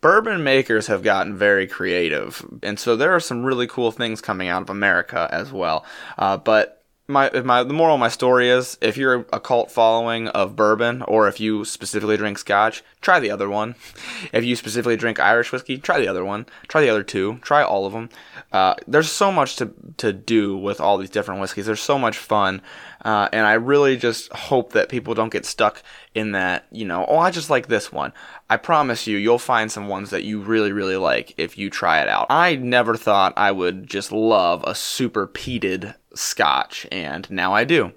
bourbon 0.00 0.44
makers 0.44 0.86
have 0.86 1.02
gotten 1.02 1.36
very 1.36 1.66
creative. 1.66 2.44
And 2.62 2.78
so 2.78 2.96
there 2.96 3.14
are 3.14 3.20
some 3.20 3.44
really 3.44 3.66
cool 3.66 3.90
things 3.90 4.20
coming 4.20 4.48
out 4.48 4.62
of 4.62 4.70
America 4.70 5.28
as 5.32 5.52
well. 5.52 5.84
Uh, 6.18 6.36
but 6.36 6.84
my 7.08 7.30
my 7.42 7.62
the 7.62 7.72
moral 7.72 7.94
of 7.94 8.00
my 8.00 8.08
story 8.08 8.48
is 8.48 8.76
if 8.80 8.96
you're 8.96 9.26
a 9.32 9.38
cult 9.38 9.70
following 9.70 10.28
of 10.28 10.56
bourbon 10.56 11.02
or 11.02 11.28
if 11.28 11.38
you 11.38 11.64
specifically 11.64 12.16
drink 12.16 12.38
scotch 12.38 12.82
try 13.00 13.20
the 13.20 13.30
other 13.30 13.48
one. 13.48 13.74
If 14.32 14.44
you 14.44 14.56
specifically 14.56 14.96
drink 14.96 15.20
irish 15.20 15.52
whiskey 15.52 15.78
try 15.78 16.00
the 16.00 16.08
other 16.08 16.24
one. 16.24 16.46
Try 16.68 16.80
the 16.80 16.88
other 16.88 17.02
two. 17.02 17.38
Try 17.42 17.62
all 17.62 17.86
of 17.86 17.92
them 17.92 18.08
uh, 18.52 18.74
there's 18.86 19.10
so 19.10 19.30
much 19.30 19.56
to 19.56 19.72
to 19.98 20.12
do 20.12 20.56
with 20.56 20.80
all 20.80 20.98
these 20.98 21.10
different 21.10 21.40
whiskeys. 21.40 21.66
There's 21.66 21.80
so 21.80 21.98
much 21.98 22.18
fun. 22.18 22.62
Uh, 23.04 23.28
and 23.32 23.46
i 23.46 23.52
really 23.52 23.96
just 23.96 24.32
hope 24.32 24.72
that 24.72 24.88
people 24.88 25.14
don't 25.14 25.32
get 25.32 25.46
stuck 25.46 25.80
in 26.14 26.32
that 26.32 26.66
you 26.72 26.84
know 26.84 27.04
oh 27.08 27.18
i 27.18 27.30
just 27.30 27.50
like 27.50 27.68
this 27.68 27.92
one. 27.92 28.12
I 28.50 28.56
promise 28.56 29.06
you 29.06 29.16
you'll 29.16 29.38
find 29.38 29.70
some 29.70 29.86
ones 29.88 30.10
that 30.10 30.24
you 30.24 30.40
really 30.40 30.72
really 30.72 30.96
like 30.96 31.34
if 31.36 31.58
you 31.58 31.70
try 31.70 32.00
it 32.00 32.08
out. 32.08 32.26
I 32.30 32.56
never 32.56 32.96
thought 32.96 33.34
i 33.36 33.52
would 33.52 33.86
just 33.86 34.10
love 34.10 34.64
a 34.66 34.74
super 34.74 35.28
peated 35.28 35.94
scotch, 36.16 36.86
and 36.90 37.30
now 37.30 37.52
I 37.52 37.64
do. 37.64 37.92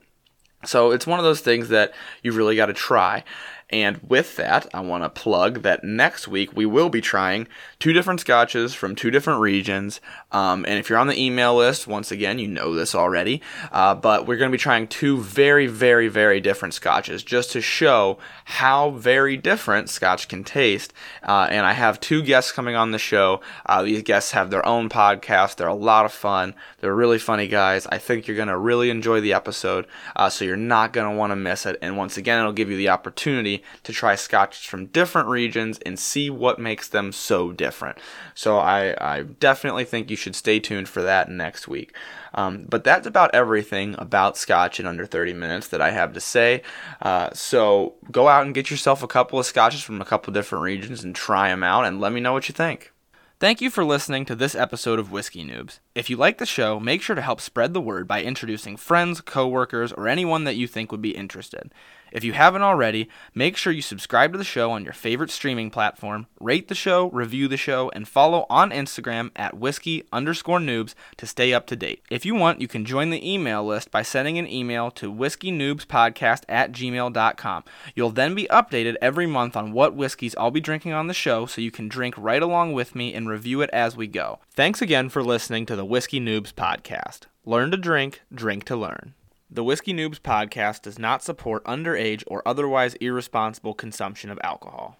So 0.66 0.92
it's 0.92 1.08
one 1.08 1.20
of 1.20 1.26
those 1.26 1.42
things 1.42 1.70
that 1.70 1.94
you 2.22 2.32
really 2.32 2.56
got 2.56 2.68
to 2.68 2.74
try. 2.74 3.24
And 3.72 4.00
with 4.08 4.36
that, 4.38 4.68
I 4.74 4.80
want 4.80 5.04
to 5.04 5.10
plug 5.10 5.62
that 5.62 5.84
next 5.84 6.28
week 6.28 6.56
we 6.56 6.66
will 6.66 6.90
be 6.90 7.02
trying 7.02 7.48
two 7.78 7.94
different 7.94 8.20
scotches 8.20 8.74
from 8.74 8.96
two 8.96 9.12
different 9.12 9.42
regions. 9.42 10.02
Um, 10.32 10.66
and 10.68 10.80
if 10.80 10.90
you're 10.90 10.98
on 10.98 11.08
the 11.08 11.22
email 11.22 11.56
list, 11.56 11.88
once 11.88 12.12
again, 12.12 12.40
you 12.40 12.48
know 12.48 12.74
this 12.74 12.96
already. 12.96 13.42
Uh, 13.72 13.94
but 13.94 14.26
we're 14.26 14.38
going 14.38 14.52
to 14.52 14.58
be 14.58 14.62
trying 14.62 14.88
two 14.88 15.20
very, 15.20 15.68
very, 15.68 16.08
very 16.08 16.40
different 16.40 16.74
scotches 16.74 17.22
just 17.22 17.52
to 17.52 17.62
show 17.62 18.18
how 18.46 18.90
very 18.92 19.38
different 19.38 19.90
scotch 19.90 20.28
can 20.28 20.44
taste. 20.44 20.92
Uh, 21.22 21.48
and 21.52 21.66
I 21.66 21.74
have 21.74 22.00
two 22.00 22.24
guests 22.24 22.52
coming 22.52 22.76
on 22.76 22.92
the 22.92 22.98
show. 22.98 23.40
Uh, 23.68 23.84
these 23.84 24.02
guests 24.02 24.32
have 24.32 24.50
their 24.50 24.66
own 24.66 24.90
podcast. 24.90 25.58
They're 25.58 25.68
a 25.68 25.76
lot 25.76 26.06
of 26.06 26.12
fun. 26.12 26.56
They're 26.80 26.96
really 26.96 27.20
funny 27.20 27.48
guys. 27.48 27.86
I 27.88 28.00
think 28.00 28.28
you're 28.28 28.36
going 28.36 28.48
to 28.48 28.58
really 28.58 28.90
enjoy 28.90 29.22
the 29.22 29.34
episode. 29.34 29.86
Uh, 30.16 30.30
so 30.30 30.44
you're 30.44 30.58
not 30.58 30.92
going 30.92 31.10
to 31.10 31.16
want 31.16 31.32
to 31.32 31.36
miss 31.36 31.68
it. 31.68 31.78
And 31.84 31.98
once 31.98 32.18
again, 32.18 32.40
it'll 32.40 32.52
give 32.52 32.72
you 32.72 32.78
the 32.78 32.90
opportunity 32.90 33.59
to 33.84 33.94
try 33.94 34.16
scotches 34.16 34.64
from 34.64 34.88
different 34.88 35.28
regions 35.28 35.80
and 35.86 36.00
see 36.00 36.30
what 36.30 36.60
makes 36.60 36.88
them 36.88 37.12
so 37.12 37.52
different. 37.52 37.98
So 38.36 38.58
I, 38.58 38.96
I 39.00 39.24
definitely 39.24 39.86
think 39.86 40.10
you 40.10 40.16
should 40.16 40.36
stay 40.36 40.60
tuned 40.60 40.90
for 40.90 41.02
that 41.02 41.30
next 41.30 41.68
week. 41.68 41.96
Um, 42.34 42.66
but 42.70 42.84
that's 42.84 43.08
about 43.08 43.34
everything 43.34 43.96
about 43.98 44.38
scotch 44.38 44.80
in 44.80 44.86
under 44.86 45.06
30 45.06 45.34
minutes 45.34 45.68
that 45.70 45.82
I 45.82 45.92
have 45.92 46.14
to 46.14 46.22
say. 46.22 46.62
Uh, 47.02 47.30
so 47.34 47.96
go 48.12 48.28
out 48.28 48.46
and 48.46 48.54
get 48.54 48.70
yourself 48.70 49.04
a 49.04 49.08
couple 49.08 49.40
of 49.40 49.46
scotches 49.46 49.82
from 49.82 50.02
a 50.02 50.06
couple 50.06 50.34
different 50.34 50.64
regions 50.64 51.04
and 51.04 51.16
try 51.16 51.50
them 51.50 51.64
out 51.64 51.86
and 51.86 52.00
let 52.00 52.14
me 52.14 52.20
know 52.20 52.34
what 52.34 52.48
you 52.48 52.54
think. 52.54 52.92
Thank 53.40 53.62
you 53.62 53.70
for 53.70 53.86
listening 53.86 54.26
to 54.26 54.36
this 54.36 54.54
episode 54.54 55.00
of 55.00 55.14
Whiskey 55.14 55.46
Noobs. 55.46 55.80
If 56.00 56.10
you 56.10 56.16
like 56.16 56.38
the 56.38 56.46
show, 56.46 56.80
make 56.80 57.02
sure 57.02 57.18
to 57.18 57.22
help 57.22 57.42
spread 57.42 57.74
the 57.74 57.82
word 57.82 58.08
by 58.08 58.24
introducing 58.24 58.78
friends, 58.78 59.20
coworkers, 59.20 59.92
or 59.92 60.08
anyone 60.08 60.46
that 60.46 60.56
you 60.56 60.66
think 60.66 60.94
would 60.94 61.02
be 61.02 61.14
interested. 61.14 61.74
If 62.12 62.24
you 62.24 62.34
haven't 62.34 62.64
already, 62.64 63.10
make 63.36 63.56
sure 63.56 63.72
you 63.72 63.82
subscribe 63.82 64.32
to 64.32 64.38
the 64.38 64.44
show 64.44 64.72
on 64.72 64.84
your 64.84 64.94
favorite 64.94 65.30
streaming 65.30 65.70
platform, 65.70 66.28
rate 66.40 66.68
the 66.68 66.76
show, 66.76 67.10
review 67.10 67.48
the 67.48 67.58
show, 67.58 67.92
and 67.94 68.08
follow 68.08 68.46
on 68.50 68.72
Instagram 68.72 69.30
at 69.36 69.58
whiskey 69.58 70.04
underscore 70.12 70.60
noobs 70.60 70.96
to 71.18 71.28
stay 71.28 71.54
up 71.54 71.68
to 71.68 71.76
date. 71.76 72.02
If 72.10 72.26
you 72.26 72.34
want, 72.34 72.62
you 72.62 72.68
can 72.68 72.86
join 72.86 73.10
the 73.10 73.32
email 73.32 73.64
list 73.64 73.92
by 73.92 74.02
sending 74.02 74.38
an 74.38 74.48
email 74.48 74.90
to 74.92 75.14
whiskeynoobspodcast 75.14 76.44
at 76.50 76.72
gmail.com. 76.72 77.64
You'll 77.94 78.10
then 78.10 78.36
be 78.36 78.48
updated 78.50 78.96
every 79.02 79.28
month 79.28 79.56
on 79.56 79.72
what 79.72 79.96
whiskeys 79.96 80.36
I'll 80.38 80.52
be 80.52 80.62
drinking 80.62 80.94
on 80.94 81.08
the 81.08 81.14
show 81.14 81.46
so 81.46 81.62
you 81.62 81.72
can 81.72 81.88
drink 81.88 82.16
right 82.18 82.42
along 82.42 82.74
with 82.74 82.96
me 82.96 83.14
and 83.14 83.30
review 83.30 83.62
it 83.62 83.70
as 83.72 83.96
we 83.96 84.08
go. 84.08 84.40
Thanks 84.52 84.82
again 84.82 85.10
for 85.10 85.24
listening 85.24 85.66
to 85.68 85.76
the 85.76 85.86
Whiskey 85.90 86.20
Noobs 86.20 86.54
Podcast. 86.54 87.22
Learn 87.46 87.72
to 87.72 87.78
drink, 87.78 88.22
drink 88.32 88.64
to 88.66 88.76
learn. 88.76 89.16
The 89.50 89.64
Whiskey 89.64 89.92
Noobs 89.92 90.20
podcast 90.20 90.84
does 90.84 91.00
not 91.00 91.24
support 91.24 91.64
underage 91.66 92.24
or 92.28 92.48
otherwise 92.48 92.94
irresponsible 93.02 93.74
consumption 93.74 94.30
of 94.30 94.38
alcohol. 94.44 94.98